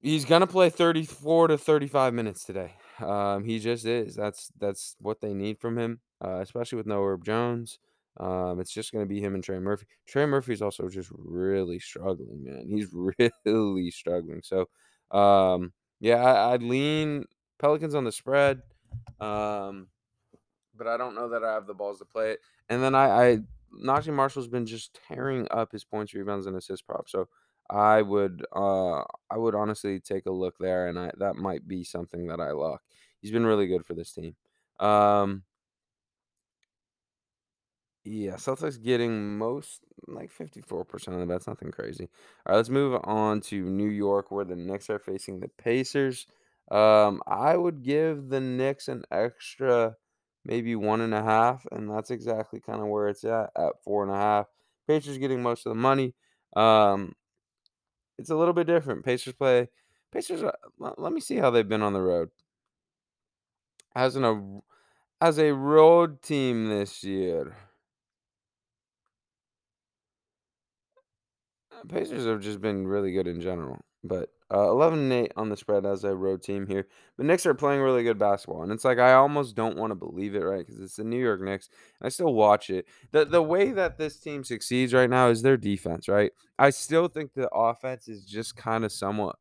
He's 0.00 0.24
gonna 0.24 0.46
play 0.46 0.70
34 0.70 1.48
to 1.48 1.58
35 1.58 2.14
minutes 2.14 2.44
today. 2.44 2.74
Um, 3.00 3.44
he 3.44 3.58
just 3.58 3.84
is. 3.84 4.14
That's 4.14 4.50
that's 4.58 4.96
what 5.00 5.20
they 5.20 5.34
need 5.34 5.58
from 5.58 5.78
him, 5.78 6.00
uh, 6.24 6.40
especially 6.40 6.76
with 6.76 6.86
no 6.86 7.02
Herb 7.02 7.24
Jones. 7.24 7.78
Um, 8.18 8.60
it's 8.60 8.72
just 8.72 8.92
gonna 8.92 9.06
be 9.06 9.20
him 9.20 9.34
and 9.34 9.44
Trey 9.44 9.58
Murphy. 9.58 9.86
Trey 10.06 10.26
Murphy's 10.26 10.62
also 10.62 10.88
just 10.88 11.10
really 11.12 11.78
struggling, 11.78 12.44
man. 12.44 12.66
He's 12.68 12.88
really 13.44 13.90
struggling. 13.90 14.42
So, 14.42 14.68
um, 15.16 15.72
yeah, 16.00 16.16
I, 16.16 16.54
I'd 16.54 16.62
lean 16.62 17.24
Pelicans 17.58 17.94
on 17.94 18.04
the 18.04 18.12
spread. 18.12 18.62
Um, 19.20 19.88
but 20.76 20.86
I 20.86 20.96
don't 20.96 21.14
know 21.14 21.28
that 21.30 21.44
I 21.44 21.52
have 21.52 21.66
the 21.66 21.74
balls 21.74 21.98
to 21.98 22.04
play 22.04 22.32
it. 22.32 22.40
And 22.68 22.82
then 22.82 22.94
I, 22.94 23.30
I 23.30 23.38
Naji 23.84 24.12
Marshall's 24.12 24.48
been 24.48 24.66
just 24.66 24.98
tearing 25.08 25.46
up 25.50 25.72
his 25.72 25.84
points, 25.84 26.14
rebounds, 26.14 26.46
and 26.46 26.56
assist 26.56 26.86
prop. 26.86 27.08
So 27.08 27.28
I 27.70 28.02
would 28.02 28.44
uh 28.54 29.00
I 29.30 29.36
would 29.36 29.54
honestly 29.54 30.00
take 30.00 30.26
a 30.26 30.32
look 30.32 30.56
there, 30.58 30.88
and 30.88 30.98
I 30.98 31.10
that 31.18 31.36
might 31.36 31.66
be 31.68 31.84
something 31.84 32.26
that 32.28 32.40
I 32.40 32.52
lock. 32.52 32.82
He's 33.20 33.32
been 33.32 33.46
really 33.46 33.66
good 33.66 33.84
for 33.86 33.94
this 33.94 34.12
team. 34.12 34.36
Um 34.80 35.44
yeah, 38.04 38.34
Celtics 38.34 38.82
getting 38.82 39.36
most 39.36 39.80
like 40.06 40.30
54% 40.30 41.08
of 41.14 41.20
the 41.20 41.26
bets, 41.26 41.46
nothing 41.46 41.70
crazy. 41.70 42.08
All 42.46 42.52
right, 42.52 42.56
let's 42.56 42.70
move 42.70 42.98
on 43.04 43.40
to 43.42 43.62
New 43.64 43.90
York 43.90 44.30
where 44.30 44.44
the 44.44 44.56
Knicks 44.56 44.88
are 44.88 44.98
facing 44.98 45.40
the 45.40 45.48
Pacers. 45.48 46.26
Um, 46.70 47.22
I 47.26 47.56
would 47.56 47.82
give 47.82 48.28
the 48.28 48.40
Knicks 48.40 48.88
an 48.88 49.04
extra 49.10 49.96
maybe 50.44 50.74
one 50.76 51.00
and 51.02 51.12
a 51.12 51.22
half, 51.22 51.66
and 51.72 51.90
that's 51.90 52.10
exactly 52.10 52.60
kind 52.60 52.80
of 52.80 52.88
where 52.88 53.08
it's 53.08 53.24
at 53.24 53.50
at 53.56 53.82
four 53.84 54.02
and 54.02 54.12
a 54.12 54.16
half. 54.16 54.46
Pacers 54.86 55.18
getting 55.18 55.42
most 55.42 55.66
of 55.66 55.70
the 55.70 55.80
money. 55.80 56.14
Um, 56.56 57.14
it's 58.18 58.30
a 58.30 58.36
little 58.36 58.54
bit 58.54 58.66
different. 58.66 59.04
Pacers 59.04 59.34
play. 59.34 59.68
Pacers. 60.12 60.42
Are, 60.42 60.54
let, 60.78 61.12
me 61.12 61.20
see 61.20 61.36
how 61.36 61.50
they've 61.50 61.68
been 61.68 61.82
on 61.82 61.92
the 61.92 62.00
road 62.00 62.30
as 63.94 64.16
an 64.16 64.24
a 64.24 64.60
as 65.20 65.38
a 65.38 65.52
road 65.52 66.22
team 66.22 66.68
this 66.68 67.04
year. 67.04 67.56
Uh, 71.72 71.84
Pacers 71.88 72.26
have 72.26 72.40
just 72.40 72.60
been 72.60 72.86
really 72.86 73.12
good 73.12 73.26
in 73.26 73.40
general, 73.40 73.78
but 74.02 74.30
uh, 74.52 74.70
11 74.70 74.98
and 74.98 75.12
8 75.12 75.32
on 75.36 75.48
the 75.48 75.56
spread 75.56 75.84
as 75.84 76.04
a 76.04 76.14
road 76.14 76.42
team 76.42 76.66
here. 76.66 76.86
The 77.16 77.24
Knicks 77.24 77.44
are 77.46 77.54
playing 77.54 77.80
really 77.82 78.02
good 78.02 78.18
basketball, 78.18 78.62
and 78.62 78.72
it's 78.72 78.84
like 78.84 78.98
I 78.98 79.14
almost 79.14 79.54
don't 79.54 79.76
want 79.76 79.90
to 79.90 79.94
believe 79.94 80.34
it, 80.34 80.40
right? 80.40 80.66
Because 80.66 80.80
it's 80.80 80.96
the 80.96 81.04
New 81.04 81.18
York 81.18 81.40
Knicks. 81.40 81.68
And 82.00 82.06
I 82.06 82.08
still 82.08 82.32
watch 82.32 82.70
it. 82.70 82.86
the 83.12 83.24
The 83.24 83.42
way 83.42 83.72
that 83.72 83.98
this 83.98 84.18
team 84.18 84.44
succeeds 84.44 84.94
right 84.94 85.10
now 85.10 85.28
is 85.28 85.42
their 85.42 85.56
defense, 85.56 86.08
right? 86.08 86.32
I 86.58 86.70
still 86.70 87.08
think 87.08 87.34
the 87.34 87.48
offense 87.50 88.08
is 88.08 88.24
just 88.24 88.56
kind 88.56 88.84
of 88.84 88.92
somewhat 88.92 89.36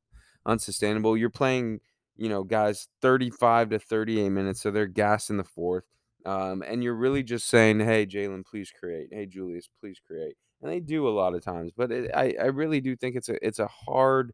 unsustainable. 0.46 1.16
You're 1.18 1.30
playing, 1.30 1.80
you 2.18 2.30
know, 2.30 2.44
guys 2.44 2.88
35 3.02 3.70
to 3.70 3.80
38 3.80 4.30
minutes, 4.30 4.62
so 4.62 4.72
they're 4.72 4.88
gassed 4.88 5.30
in 5.30 5.38
the 5.38 5.44
fourth. 5.44 5.86
Um, 6.26 6.62
and 6.68 6.84
you're 6.84 6.96
really 6.96 7.24
just 7.24 7.48
saying, 7.48 7.80
"Hey, 7.80 8.06
Jalen, 8.06 8.46
please 8.46 8.72
create. 8.78 9.10
Hey, 9.12 9.26
Julius, 9.26 9.70
please 9.82 10.00
create." 10.06 10.36
and 10.62 10.72
they 10.72 10.80
do 10.80 11.08
a 11.08 11.10
lot 11.10 11.34
of 11.36 11.44
times. 11.44 11.72
But 11.76 11.92
it, 11.92 12.12
I 12.14 12.36
I 12.42 12.46
really 12.46 12.82
do 12.82 12.96
think 12.96 13.16
it's 13.16 13.30
a 13.30 13.46
it's 13.46 13.60
a 13.60 13.68
hard 13.68 14.34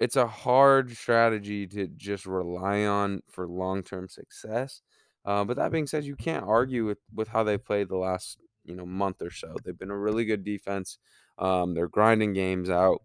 it's 0.00 0.16
a 0.16 0.26
hard 0.26 0.90
strategy 0.96 1.66
to 1.68 1.86
just 1.88 2.26
rely 2.26 2.84
on 2.84 3.22
for 3.30 3.46
long 3.46 3.82
term 3.82 4.08
success. 4.08 4.80
Uh, 5.26 5.44
but 5.44 5.56
that 5.58 5.70
being 5.70 5.86
said, 5.86 6.04
you 6.04 6.16
can't 6.16 6.44
argue 6.44 6.86
with 6.86 6.98
with 7.14 7.28
how 7.28 7.44
they 7.44 7.58
played 7.58 7.88
the 7.88 7.96
last 7.96 8.38
you 8.64 8.74
know 8.74 8.86
month 8.86 9.20
or 9.22 9.30
so. 9.30 9.54
They've 9.62 9.78
been 9.78 9.90
a 9.90 9.98
really 9.98 10.24
good 10.24 10.42
defense. 10.42 10.98
Um, 11.38 11.74
they're 11.74 11.88
grinding 11.88 12.32
games 12.32 12.70
out. 12.70 13.02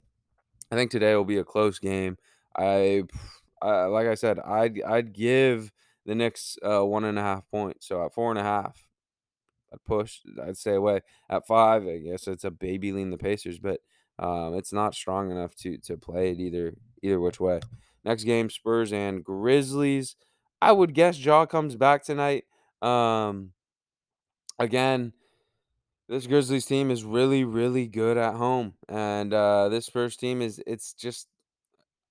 I 0.72 0.76
think 0.76 0.92
today 0.92 1.16
will 1.16 1.26
be 1.26 1.38
a 1.38 1.44
close 1.44 1.80
game. 1.80 2.18
I, 2.58 3.04
I 3.62 3.86
like 3.86 4.08
I 4.08 4.16
said, 4.16 4.40
I'd 4.40 4.82
I'd 4.82 5.14
give 5.14 5.72
the 6.06 6.16
Knicks 6.16 6.58
uh, 6.64 6.86
one 6.86 7.04
and 7.04 7.20
a 7.20 7.22
half 7.22 7.50
points. 7.52 7.88
So 7.88 8.06
at 8.06 8.14
four 8.14 8.30
and 8.32 8.40
a 8.40 8.44
half, 8.44 8.88
I'd 9.74 9.84
push. 9.86 10.22
I'd 10.42 10.58
stay 10.58 10.76
away. 10.76 11.02
At 11.30 11.46
five, 11.46 11.86
I 11.86 11.98
guess 11.98 12.28
it's 12.28 12.46
a 12.46 12.52
baby 12.52 12.94
lean 12.94 13.10
the 13.10 13.18
Pacers, 13.18 13.60
but 13.60 13.82
um, 14.20 14.56
it's 14.56 14.74
not 14.74 14.96
strong 14.96 15.32
enough 15.32 15.56
to 15.56 15.78
to 15.80 15.98
play 15.98 16.32
it 16.32 16.40
either 16.40 16.76
either 17.02 17.20
which 17.20 17.40
way. 17.40 17.60
Next 18.04 18.24
game, 18.24 18.50
Spurs 18.50 18.94
and 18.94 19.24
Grizzlies. 19.24 20.16
I 20.62 20.72
would 20.72 20.94
guess 20.94 21.20
Ja 21.20 21.46
comes 21.46 21.76
back 21.76 22.04
tonight. 22.04 22.46
Um, 22.82 23.52
again, 24.60 25.14
this 26.08 26.28
Grizzlies 26.28 26.66
team 26.66 26.92
is 26.92 27.04
really 27.04 27.44
really 27.44 27.88
good 27.88 28.18
at 28.18 28.36
home, 28.36 28.76
and 28.88 29.34
uh, 29.34 29.70
this 29.70 29.86
Spurs 29.88 30.16
team 30.16 30.42
is 30.42 30.62
it's 30.66 30.94
just 30.94 31.28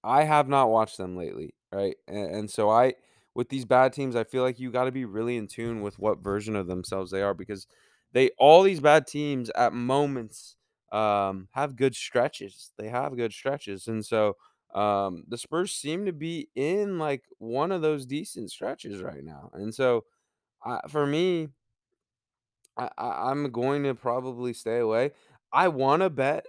I 0.02 0.24
have 0.24 0.48
not 0.48 0.68
watched 0.70 0.98
them 0.98 1.16
lately, 1.16 1.54
right? 1.72 1.96
And, 2.06 2.34
and 2.34 2.50
so 2.50 2.68
I, 2.68 2.94
with 3.34 3.48
these 3.48 3.64
bad 3.64 3.94
teams, 3.94 4.14
I 4.14 4.24
feel 4.24 4.42
like 4.42 4.60
you 4.60 4.70
got 4.70 4.84
to 4.84 4.92
be 4.92 5.06
really 5.06 5.38
in 5.38 5.46
tune 5.46 5.80
with 5.80 5.98
what 5.98 6.22
version 6.22 6.54
of 6.54 6.66
themselves 6.66 7.10
they 7.10 7.22
are 7.22 7.32
because 7.34 7.66
they 8.12 8.30
all 8.38 8.62
these 8.62 8.80
bad 8.80 9.06
teams 9.06 9.50
at 9.56 9.72
moments 9.72 10.56
um, 10.94 11.48
have 11.52 11.76
good 11.76 11.94
stretches. 11.94 12.72
They 12.78 12.88
have 12.88 13.16
good 13.16 13.32
stretches, 13.32 13.88
and 13.88 14.04
so 14.04 14.36
um, 14.74 15.24
the 15.28 15.38
Spurs 15.38 15.72
seem 15.72 16.06
to 16.06 16.12
be 16.12 16.48
in 16.54 16.98
like 16.98 17.24
one 17.38 17.72
of 17.72 17.82
those 17.82 18.06
decent 18.06 18.50
stretches 18.50 19.02
right 19.02 19.24
now. 19.24 19.50
And 19.54 19.74
so 19.74 20.04
I, 20.64 20.80
for 20.88 21.06
me, 21.06 21.48
I, 22.76 22.90
I, 22.98 23.30
I'm 23.30 23.50
going 23.50 23.84
to 23.84 23.94
probably 23.94 24.52
stay 24.52 24.78
away. 24.78 25.12
I 25.52 25.68
want 25.68 26.02
to 26.02 26.10
bet 26.10 26.46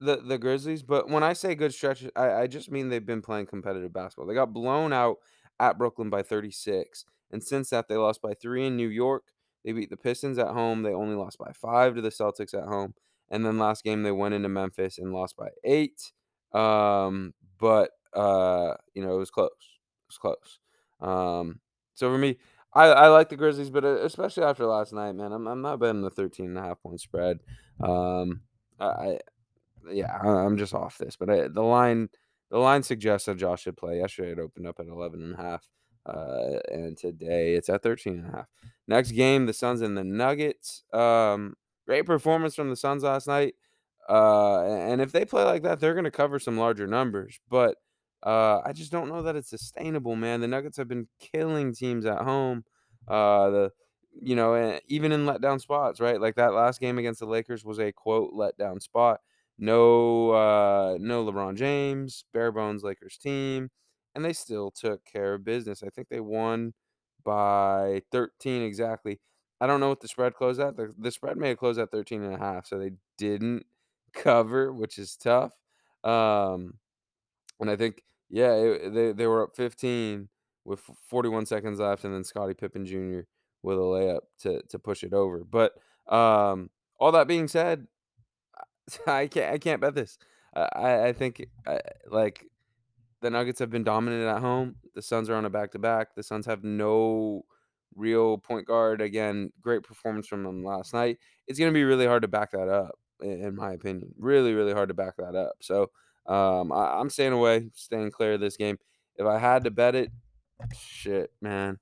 the 0.00 0.16
the 0.18 0.38
Grizzlies, 0.38 0.82
but 0.82 1.08
when 1.08 1.22
I 1.24 1.32
say 1.32 1.54
good 1.54 1.74
stretches, 1.74 2.10
I 2.16 2.32
I 2.42 2.46
just 2.46 2.70
mean 2.70 2.88
they've 2.88 3.04
been 3.04 3.22
playing 3.22 3.46
competitive 3.46 3.92
basketball. 3.92 4.26
They 4.26 4.34
got 4.34 4.52
blown 4.52 4.92
out 4.92 5.18
at 5.60 5.78
Brooklyn 5.78 6.10
by 6.10 6.22
36, 6.22 7.04
and 7.32 7.42
since 7.42 7.70
that 7.70 7.88
they 7.88 7.96
lost 7.96 8.22
by 8.22 8.34
3 8.34 8.66
in 8.66 8.76
New 8.76 8.88
York. 8.88 9.24
They 9.64 9.72
beat 9.72 9.90
the 9.90 9.96
Pistons 9.96 10.38
at 10.38 10.48
home. 10.48 10.82
They 10.82 10.94
only 10.94 11.16
lost 11.16 11.38
by 11.38 11.52
5 11.52 11.96
to 11.96 12.00
the 12.00 12.10
Celtics 12.10 12.54
at 12.54 12.68
home. 12.68 12.94
And 13.30 13.44
then 13.44 13.58
last 13.58 13.84
game 13.84 14.02
they 14.02 14.12
went 14.12 14.34
into 14.34 14.48
Memphis 14.48 14.98
and 14.98 15.12
lost 15.12 15.36
by 15.36 15.48
8. 15.64 16.12
Um, 16.52 17.34
but 17.58 17.90
uh, 18.14 18.74
you 18.94 19.02
know, 19.04 19.14
it 19.14 19.18
was 19.18 19.30
close. 19.30 19.50
It 19.50 20.08
was 20.08 20.18
close. 20.18 20.58
Um, 21.00 21.60
so 21.94 22.10
for 22.10 22.18
me, 22.18 22.38
I 22.74 22.86
I 22.86 23.08
like 23.08 23.28
the 23.28 23.36
Grizzlies, 23.36 23.70
but, 23.70 23.84
uh, 23.84 24.02
especially 24.02 24.44
after 24.44 24.66
last 24.66 24.92
night, 24.92 25.12
man, 25.12 25.32
I'm 25.32 25.46
I'm 25.46 25.62
not 25.62 25.80
betting 25.80 26.02
the 26.02 26.10
13.5 26.10 26.80
point 26.80 27.00
spread. 27.00 27.38
Um, 27.80 28.42
I 28.80 29.18
yeah, 29.90 30.16
I'm 30.18 30.56
just 30.56 30.74
off 30.74 30.98
this, 30.98 31.16
but 31.16 31.30
I 31.30 31.48
the 31.48 31.62
line 31.62 32.08
the 32.50 32.58
line 32.58 32.82
suggests 32.82 33.26
that 33.26 33.36
Josh 33.36 33.62
should 33.62 33.76
play. 33.76 33.98
Yesterday, 33.98 34.32
it 34.32 34.38
opened 34.38 34.66
up 34.66 34.80
at 34.80 34.86
11.5, 34.86 35.60
uh, 36.06 36.58
and 36.72 36.96
today 36.96 37.54
it's 37.54 37.68
at 37.68 37.82
13.5. 37.82 38.46
Next 38.86 39.12
game, 39.12 39.46
the 39.46 39.52
Suns 39.52 39.82
and 39.82 39.96
the 39.96 40.04
Nuggets. 40.04 40.84
Um, 40.92 41.56
great 41.88 42.06
performance 42.06 42.54
from 42.56 42.70
the 42.70 42.76
Suns 42.76 43.02
last 43.04 43.28
night. 43.28 43.56
Uh, 44.08 44.62
and 44.64 45.00
if 45.00 45.12
they 45.12 45.24
play 45.24 45.44
like 45.44 45.62
that, 45.64 45.80
they're 45.80 45.94
gonna 45.94 46.10
cover 46.10 46.38
some 46.38 46.58
larger 46.58 46.86
numbers, 46.86 47.40
but, 47.50 47.76
uh, 48.24 48.60
I 48.64 48.72
just 48.72 48.90
don't 48.92 49.08
know 49.08 49.22
that 49.22 49.36
it's 49.36 49.50
sustainable, 49.50 50.16
man. 50.16 50.40
The 50.40 50.48
Nuggets 50.48 50.76
have 50.78 50.88
been 50.88 51.08
killing 51.20 51.72
teams 51.74 52.06
at 52.06 52.22
home. 52.22 52.64
Uh, 53.06 53.50
the 53.50 53.72
you 54.20 54.34
know, 54.34 54.80
even 54.88 55.12
in 55.12 55.26
letdown 55.26 55.60
spots, 55.60 56.00
right? 56.00 56.20
Like 56.20 56.34
that 56.36 56.52
last 56.54 56.80
game 56.80 56.98
against 56.98 57.20
the 57.20 57.26
Lakers 57.26 57.64
was 57.64 57.78
a 57.78 57.92
quote 57.92 58.32
letdown 58.34 58.82
spot. 58.82 59.20
No, 59.58 60.30
uh, 60.30 60.98
no 61.00 61.24
LeBron 61.24 61.56
James, 61.56 62.24
bare 62.32 62.52
bones 62.52 62.82
Lakers 62.82 63.18
team, 63.18 63.70
and 64.14 64.24
they 64.24 64.32
still 64.32 64.70
took 64.70 65.04
care 65.04 65.34
of 65.34 65.44
business. 65.44 65.82
I 65.82 65.90
think 65.90 66.08
they 66.08 66.20
won 66.20 66.74
by 67.24 68.02
13 68.12 68.62
exactly. 68.62 69.20
I 69.60 69.66
don't 69.66 69.80
know 69.80 69.88
what 69.88 70.00
the 70.00 70.08
spread 70.08 70.34
closed 70.34 70.60
at. 70.60 70.76
The, 70.76 70.94
the 70.96 71.10
spread 71.10 71.36
may 71.36 71.50
have 71.50 71.58
closed 71.58 71.78
at 71.78 71.90
13 71.90 72.22
and 72.22 72.34
a 72.34 72.38
half, 72.38 72.66
so 72.66 72.78
they 72.78 72.92
didn't 73.16 73.66
cover, 74.12 74.72
which 74.72 74.98
is 74.98 75.16
tough. 75.16 75.52
Um, 76.04 76.74
and 77.60 77.70
I 77.70 77.76
think, 77.76 78.02
yeah, 78.30 78.52
it, 78.52 78.94
they 78.94 79.12
they 79.12 79.26
were 79.26 79.42
up 79.42 79.56
15 79.56 80.28
with 80.64 80.80
41 81.08 81.46
seconds 81.46 81.80
left, 81.80 82.04
and 82.04 82.14
then 82.14 82.24
Scottie 82.24 82.54
Pippen 82.54 82.86
Jr. 82.86 83.20
with 83.62 83.78
a 83.78 83.80
layup 83.80 84.20
to 84.40 84.62
to 84.68 84.78
push 84.78 85.02
it 85.02 85.12
over. 85.12 85.44
But 85.44 85.72
um, 86.12 86.70
all 87.00 87.12
that 87.12 87.26
being 87.26 87.48
said, 87.48 87.86
I 89.06 89.26
can't 89.26 89.52
I 89.52 89.58
can't 89.58 89.80
bet 89.80 89.94
this. 89.94 90.18
I 90.54 91.06
I 91.08 91.12
think 91.12 91.46
uh, 91.66 91.78
like 92.08 92.44
the 93.20 93.30
Nuggets 93.30 93.58
have 93.58 93.70
been 93.70 93.84
dominant 93.84 94.24
at 94.24 94.40
home. 94.40 94.76
The 94.94 95.02
Suns 95.02 95.28
are 95.28 95.34
on 95.34 95.44
a 95.44 95.50
back 95.50 95.72
to 95.72 95.78
back. 95.78 96.14
The 96.14 96.22
Suns 96.22 96.46
have 96.46 96.62
no 96.62 97.44
real 97.98 98.38
point 98.38 98.66
guard. 98.66 99.00
Again, 99.00 99.52
great 99.60 99.82
performance 99.82 100.26
from 100.26 100.44
them 100.44 100.64
last 100.64 100.94
night. 100.94 101.18
It's 101.46 101.58
going 101.58 101.70
to 101.70 101.76
be 101.76 101.84
really 101.84 102.06
hard 102.06 102.22
to 102.22 102.28
back 102.28 102.52
that 102.52 102.68
up, 102.68 102.98
in 103.20 103.54
my 103.56 103.72
opinion. 103.72 104.14
Really, 104.18 104.54
really 104.54 104.72
hard 104.72 104.88
to 104.88 104.94
back 104.94 105.16
that 105.18 105.34
up. 105.34 105.56
So 105.60 105.90
um, 106.26 106.72
I, 106.72 106.98
I'm 106.98 107.10
staying 107.10 107.32
away, 107.32 107.70
staying 107.74 108.12
clear 108.12 108.34
of 108.34 108.40
this 108.40 108.56
game. 108.56 108.78
If 109.16 109.26
I 109.26 109.38
had 109.38 109.64
to 109.64 109.70
bet 109.70 109.94
it, 109.94 110.10
shit, 110.74 111.32
man. 111.42 111.78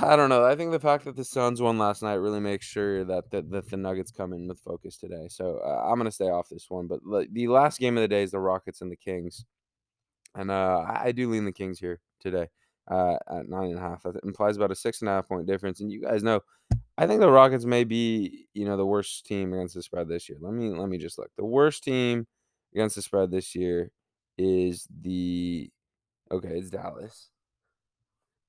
I 0.00 0.16
don't 0.16 0.28
know. 0.28 0.44
I 0.44 0.56
think 0.56 0.72
the 0.72 0.80
fact 0.80 1.04
that 1.04 1.14
the 1.14 1.24
Suns 1.24 1.62
won 1.62 1.78
last 1.78 2.02
night 2.02 2.14
really 2.14 2.40
makes 2.40 2.66
sure 2.66 3.04
that 3.04 3.30
the, 3.30 3.42
that 3.42 3.70
the 3.70 3.76
Nuggets 3.76 4.10
come 4.10 4.32
in 4.32 4.48
with 4.48 4.58
focus 4.58 4.96
today. 4.96 5.28
So 5.28 5.60
uh, 5.64 5.88
I'm 5.88 5.98
gonna 5.98 6.10
stay 6.10 6.30
off 6.30 6.48
this 6.48 6.66
one. 6.68 6.88
But 6.88 7.00
the 7.32 7.46
last 7.46 7.78
game 7.78 7.96
of 7.96 8.00
the 8.00 8.08
day 8.08 8.24
is 8.24 8.32
the 8.32 8.40
Rockets 8.40 8.80
and 8.80 8.90
the 8.90 8.96
Kings, 8.96 9.44
and 10.34 10.50
uh, 10.50 10.84
I 10.88 11.12
do 11.12 11.30
lean 11.30 11.44
the 11.44 11.52
Kings 11.52 11.78
here 11.78 12.00
today 12.20 12.48
uh, 12.90 13.16
at 13.30 13.48
nine 13.48 13.70
and 13.70 13.78
a 13.78 13.80
half. 13.80 14.02
That 14.02 14.24
implies 14.24 14.56
about 14.56 14.70
a 14.70 14.76
six 14.76 15.00
and 15.00 15.08
a 15.08 15.12
half 15.12 15.28
point 15.28 15.46
difference. 15.46 15.80
And 15.80 15.92
you 15.92 16.00
guys 16.02 16.22
know, 16.22 16.40
I 16.96 17.06
think 17.06 17.20
the 17.20 17.30
Rockets 17.30 17.64
may 17.64 17.84
be 17.84 18.46
you 18.54 18.64
know 18.64 18.76
the 18.76 18.86
worst 18.86 19.26
team 19.26 19.52
against 19.52 19.74
the 19.74 19.82
spread 19.82 20.08
this 20.08 20.28
year. 20.28 20.38
Let 20.40 20.52
me 20.54 20.70
let 20.70 20.88
me 20.88 20.98
just 20.98 21.18
look. 21.18 21.30
The 21.36 21.44
worst 21.44 21.84
team 21.84 22.26
against 22.74 22.96
the 22.96 23.02
spread 23.02 23.30
this 23.30 23.54
year 23.54 23.90
is 24.36 24.86
the 25.00 25.70
okay. 26.30 26.48
It's 26.48 26.70
Dallas. 26.70 27.30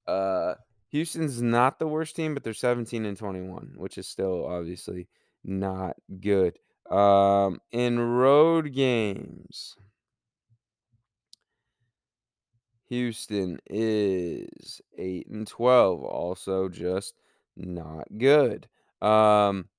Uh, 0.07 0.55
Houston's 0.91 1.41
not 1.41 1.77
the 1.77 1.87
worst 1.87 2.15
team, 2.15 2.33
but 2.33 2.43
they're 2.43 2.53
17 2.53 3.05
and 3.05 3.15
21, 3.15 3.73
which 3.75 3.97
is 3.99 4.07
still 4.07 4.45
obviously 4.47 5.07
not 5.43 5.95
good. 6.19 6.57
Um, 6.89 7.61
in 7.71 7.99
road 7.99 8.73
games, 8.73 9.75
Houston 12.89 13.59
is 13.69 14.81
8 14.97 15.27
and 15.27 15.47
12, 15.47 16.03
also 16.03 16.69
just 16.69 17.13
not 17.55 18.07
good. 18.17 18.67
Um, 19.01 19.69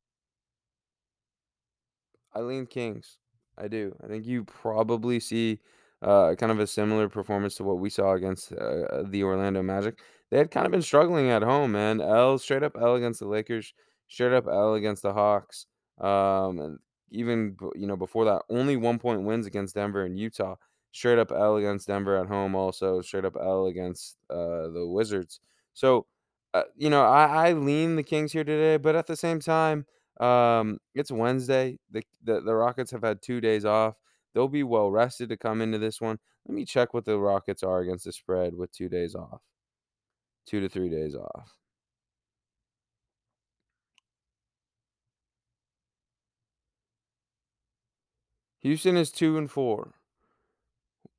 Kings. 2.71 3.19
I 3.59 3.69
do. 3.69 3.95
I 4.03 4.07
think 4.07 4.27
you 4.27 4.45
probably 4.45 5.21
see 5.21 5.59
uh, 6.03 6.35
kind 6.37 6.53
of 6.53 6.61
a 6.61 6.67
similar 6.67 7.09
performance 7.09 7.57
to 7.57 7.65
what 7.65 7.79
we 7.79 7.91
saw 7.91 8.13
against 8.13 8.53
uh, 8.53 9.03
the 9.05 9.23
Orlando 9.23 9.63
Magic. 9.63 9.99
They 10.31 10.39
had 10.39 10.51
kind 10.51 10.65
of 10.65 10.73
been 10.73 10.83
struggling 10.83 11.29
at 11.31 11.43
home, 11.43 11.73
man. 11.73 12.01
L 12.01 12.39
straight 12.39 12.63
up 12.63 12.77
L 12.81 12.95
against 12.95 13.21
the 13.21 13.27
Lakers, 13.27 13.75
straight 14.09 14.33
up 14.33 14.47
L 14.47 14.75
against 14.75 15.03
the 15.03 15.13
Hawks. 15.13 15.67
Um, 16.01 16.61
and 16.61 16.79
even 17.11 17.57
you 17.75 17.87
know 17.87 17.97
before 17.97 18.25
that, 18.27 18.43
only 18.49 18.77
one 18.77 18.99
point 18.99 19.23
wins 19.25 19.47
against 19.47 19.75
Denver 19.75 20.05
and 20.05 20.19
Utah. 20.19 20.55
Straight 20.93 21.19
up 21.19 21.31
L 21.31 21.57
against 21.57 21.87
Denver 21.87 22.17
at 22.17 22.27
home, 22.27 22.55
also 22.55 23.01
straight 23.01 23.25
up 23.25 23.37
L 23.41 23.67
against 23.67 24.17
uh, 24.29 24.69
the 24.69 24.87
Wizards. 24.87 25.41
So, 25.73 26.07
uh, 26.53 26.65
you 26.77 26.91
know, 26.91 27.05
I, 27.05 27.51
I 27.51 27.53
lean 27.53 27.97
the 27.97 28.03
Kings 28.03 28.33
here 28.33 28.45
today, 28.45 28.77
but 28.77 28.97
at 28.97 29.07
the 29.07 29.17
same 29.17 29.41
time. 29.41 29.87
Um, 30.21 30.79
it's 30.95 31.11
Wednesday. 31.11 31.79
The, 31.91 32.03
the 32.23 32.43
the 32.43 32.55
Rockets 32.55 32.91
have 32.91 33.03
had 33.03 33.23
two 33.23 33.41
days 33.41 33.65
off. 33.65 33.95
They'll 34.35 34.49
be 34.49 34.63
well 34.63 34.91
rested 34.91 35.31
to 35.31 35.37
come 35.37 35.63
into 35.63 35.79
this 35.79 36.01
one. 36.01 36.19
Let 36.47 36.55
me 36.55 36.65
check 36.65 36.93
what 36.95 37.05
the 37.07 37.19
Rockets 37.19 37.63
are 37.63 37.81
against 37.81 38.05
the 38.05 38.13
spread 38.13 38.55
with 38.55 38.71
two 38.73 38.89
days 38.89 39.15
off. 39.15 39.41
Two 40.47 40.61
to 40.61 40.69
three 40.69 40.91
days 40.91 41.15
off. 41.15 41.55
Houston 48.61 48.97
is 48.97 49.11
two 49.11 49.39
and 49.39 49.51
four 49.51 49.95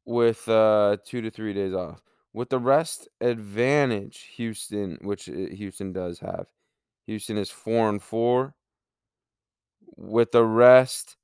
with 0.06 0.48
uh 0.48 0.98
two 1.06 1.22
to 1.22 1.32
three 1.32 1.54
days 1.54 1.74
off. 1.74 2.02
With 2.34 2.50
the 2.50 2.60
rest 2.60 3.10
advantage, 3.20 4.30
Houston, 4.36 4.98
which 5.02 5.28
uh, 5.28 5.34
Houston 5.52 5.92
does 5.92 6.20
have. 6.20 6.48
Houston 7.06 7.38
is 7.38 7.50
four 7.50 7.90
and 7.90 8.02
four. 8.02 8.54
With 9.98 10.32
the 10.32 10.46
rest 10.46 11.18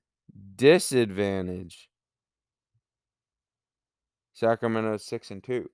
disadvantage, 0.55 1.89
Sacramento 4.33 4.97
six 4.97 5.31
and 5.31 5.43
two. 5.43 5.69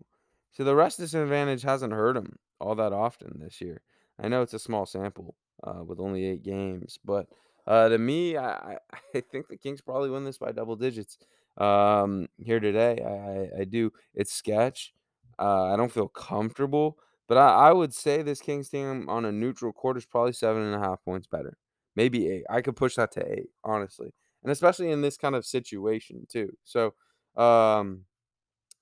So 0.51 0.63
the 0.63 0.75
rest 0.75 0.99
disadvantage 0.99 1.63
hasn't 1.63 1.93
hurt 1.93 2.13
them 2.13 2.37
all 2.59 2.75
that 2.75 2.93
often 2.93 3.39
this 3.39 3.59
year. 3.59 3.81
I 4.21 4.27
know 4.27 4.43
it's 4.43 4.53
a 4.53 4.59
small 4.59 4.85
sample 4.85 5.35
uh, 5.63 5.83
with 5.83 5.99
only 5.99 6.25
eight 6.25 6.43
games, 6.43 6.99
but 7.03 7.27
uh, 7.65 7.89
to 7.89 7.97
me, 7.97 8.37
I, 8.37 8.51
I 8.51 8.77
I 9.15 9.21
think 9.21 9.47
the 9.47 9.57
Kings 9.57 9.81
probably 9.81 10.09
win 10.09 10.25
this 10.25 10.37
by 10.37 10.51
double 10.51 10.75
digits 10.75 11.17
um, 11.57 12.27
here 12.37 12.59
today. 12.59 13.01
I, 13.05 13.59
I, 13.59 13.61
I 13.61 13.63
do. 13.65 13.91
It's 14.13 14.33
sketch. 14.33 14.93
Uh, 15.39 15.73
I 15.73 15.75
don't 15.75 15.91
feel 15.91 16.07
comfortable, 16.07 16.97
but 17.27 17.37
I, 17.37 17.69
I 17.69 17.73
would 17.73 17.93
say 17.93 18.21
this 18.21 18.41
Kings 18.41 18.69
team 18.69 19.09
on 19.09 19.25
a 19.25 19.31
neutral 19.31 19.73
court 19.73 19.97
is 19.97 20.05
probably 20.05 20.33
seven 20.33 20.61
and 20.63 20.75
a 20.75 20.79
half 20.79 21.03
points 21.03 21.27
better, 21.27 21.57
maybe 21.95 22.29
eight. 22.29 22.43
I 22.49 22.61
could 22.61 22.75
push 22.75 22.95
that 22.95 23.11
to 23.13 23.31
eight, 23.31 23.49
honestly, 23.63 24.13
and 24.43 24.51
especially 24.51 24.91
in 24.91 25.01
this 25.01 25.17
kind 25.17 25.35
of 25.35 25.45
situation 25.45 26.25
too. 26.29 26.51
So. 26.63 26.93
Um, 27.35 28.05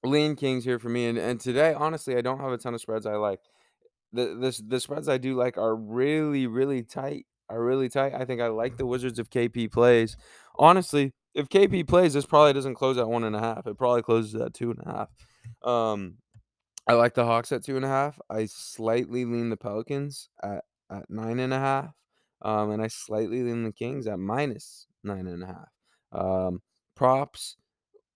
Lean 0.03 0.35
Kings 0.35 0.63
here 0.63 0.79
for 0.79 0.89
me, 0.89 1.07
and 1.07 1.17
and 1.17 1.39
today, 1.39 1.73
honestly, 1.73 2.17
I 2.17 2.21
don't 2.21 2.39
have 2.39 2.51
a 2.51 2.57
ton 2.57 2.73
of 2.73 2.81
spreads 2.81 3.05
I 3.05 3.15
like. 3.15 3.39
The 4.13 4.35
the 4.35 4.61
the 4.67 4.79
spreads 4.79 5.07
I 5.07 5.17
do 5.17 5.35
like 5.35 5.57
are 5.57 5.75
really, 5.75 6.47
really 6.47 6.83
tight 6.83 7.25
are 7.49 7.63
really 7.63 7.89
tight. 7.89 8.13
I 8.13 8.25
think 8.25 8.41
I 8.41 8.47
like 8.47 8.77
the 8.77 8.85
Wizards 8.85 9.19
if 9.19 9.29
KP 9.29 9.71
plays. 9.71 10.17
Honestly, 10.57 11.13
if 11.33 11.49
KP 11.49 11.87
plays, 11.87 12.13
this 12.13 12.25
probably 12.25 12.53
doesn't 12.53 12.75
close 12.75 12.97
at 12.97 13.05
1.5. 13.05 13.67
It 13.67 13.77
probably 13.77 14.01
closes 14.01 14.35
at 14.35 14.53
2.5. 14.53 15.07
Um, 15.67 16.17
I 16.87 16.93
like 16.93 17.13
the 17.13 17.25
Hawks 17.25 17.51
at 17.51 17.63
2.5. 17.63 18.15
I 18.29 18.45
slightly 18.45 19.25
lean 19.25 19.49
the 19.49 19.57
Pelicans 19.57 20.29
at 20.43 20.63
at 20.89 21.09
9.5. 21.09 21.91
Um, 22.43 22.71
and 22.71 22.81
I 22.81 22.87
slightly 22.87 23.43
lean 23.43 23.63
the 23.63 23.71
Kings 23.71 24.07
at 24.07 24.19
minus 24.19 24.87
9.5. 25.05 25.65
Um, 26.11 26.61
props 26.95 27.55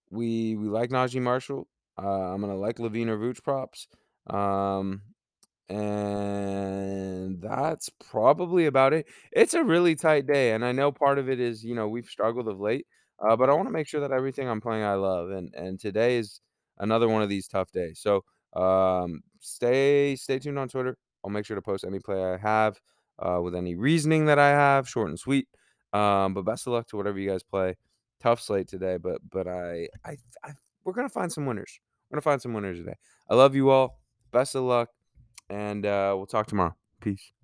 we 0.09 0.55
we 0.55 0.67
like 0.67 0.89
Naji 0.89 1.21
Marshall. 1.21 1.67
Uh, 2.01 2.33
I'm 2.33 2.41
gonna 2.41 2.55
like 2.55 2.77
LaVine 2.77 3.07
or 3.07 3.17
Vooch 3.17 3.43
props. 3.43 3.87
Um, 4.27 5.01
and 5.69 7.41
that's 7.41 7.89
probably 7.89 8.65
about 8.65 8.93
it. 8.93 9.07
It's 9.31 9.53
a 9.53 9.63
really 9.63 9.95
tight 9.95 10.27
day, 10.27 10.53
and 10.53 10.63
I 10.63 10.71
know 10.71 10.91
part 10.91 11.17
of 11.19 11.29
it 11.29 11.39
is, 11.39 11.63
you 11.63 11.75
know, 11.75 11.87
we've 11.87 12.05
struggled 12.05 12.47
of 12.47 12.59
late, 12.59 12.85
uh, 13.19 13.35
but 13.35 13.49
I 13.49 13.53
want 13.53 13.67
to 13.67 13.71
make 13.73 13.87
sure 13.87 14.01
that 14.01 14.11
everything 14.11 14.47
I'm 14.49 14.61
playing 14.61 14.83
I 14.83 14.95
love, 14.95 15.31
and 15.31 15.53
and 15.55 15.79
today 15.79 16.17
is 16.17 16.41
another 16.79 17.07
one 17.07 17.21
of 17.21 17.29
these 17.29 17.47
tough 17.47 17.71
days. 17.71 17.99
So 17.99 18.23
um, 18.59 19.21
stay 19.39 20.15
stay 20.15 20.39
tuned 20.39 20.59
on 20.59 20.69
Twitter. 20.69 20.97
I'll 21.23 21.31
make 21.31 21.45
sure 21.45 21.55
to 21.55 21.61
post 21.61 21.83
any 21.83 21.99
play 21.99 22.23
I 22.23 22.37
have 22.37 22.79
uh, 23.19 23.39
with 23.41 23.55
any 23.55 23.75
reasoning 23.75 24.25
that 24.25 24.39
I 24.39 24.49
have, 24.49 24.87
short 24.87 25.09
and 25.09 25.19
sweet. 25.19 25.47
Um, 25.93 26.33
but 26.33 26.43
best 26.43 26.67
of 26.67 26.73
luck 26.73 26.87
to 26.89 26.97
whatever 26.97 27.17
you 27.19 27.29
guys 27.29 27.43
play. 27.43 27.75
Tough 28.21 28.41
slate 28.41 28.67
today, 28.67 28.97
but 28.97 29.19
but 29.29 29.47
I 29.47 29.87
I, 30.03 30.17
I 30.43 30.51
we're 30.83 30.93
gonna 30.93 31.09
find 31.09 31.31
some 31.31 31.45
winners. 31.45 31.79
We're 32.09 32.15
gonna 32.15 32.21
find 32.21 32.41
some 32.41 32.53
winners 32.53 32.79
today. 32.79 32.95
I 33.29 33.35
love 33.35 33.55
you 33.55 33.69
all. 33.69 33.99
Best 34.31 34.55
of 34.55 34.63
luck, 34.63 34.89
and 35.49 35.85
uh, 35.85 36.13
we'll 36.15 36.25
talk 36.27 36.47
tomorrow. 36.47 36.75
Peace. 37.01 37.35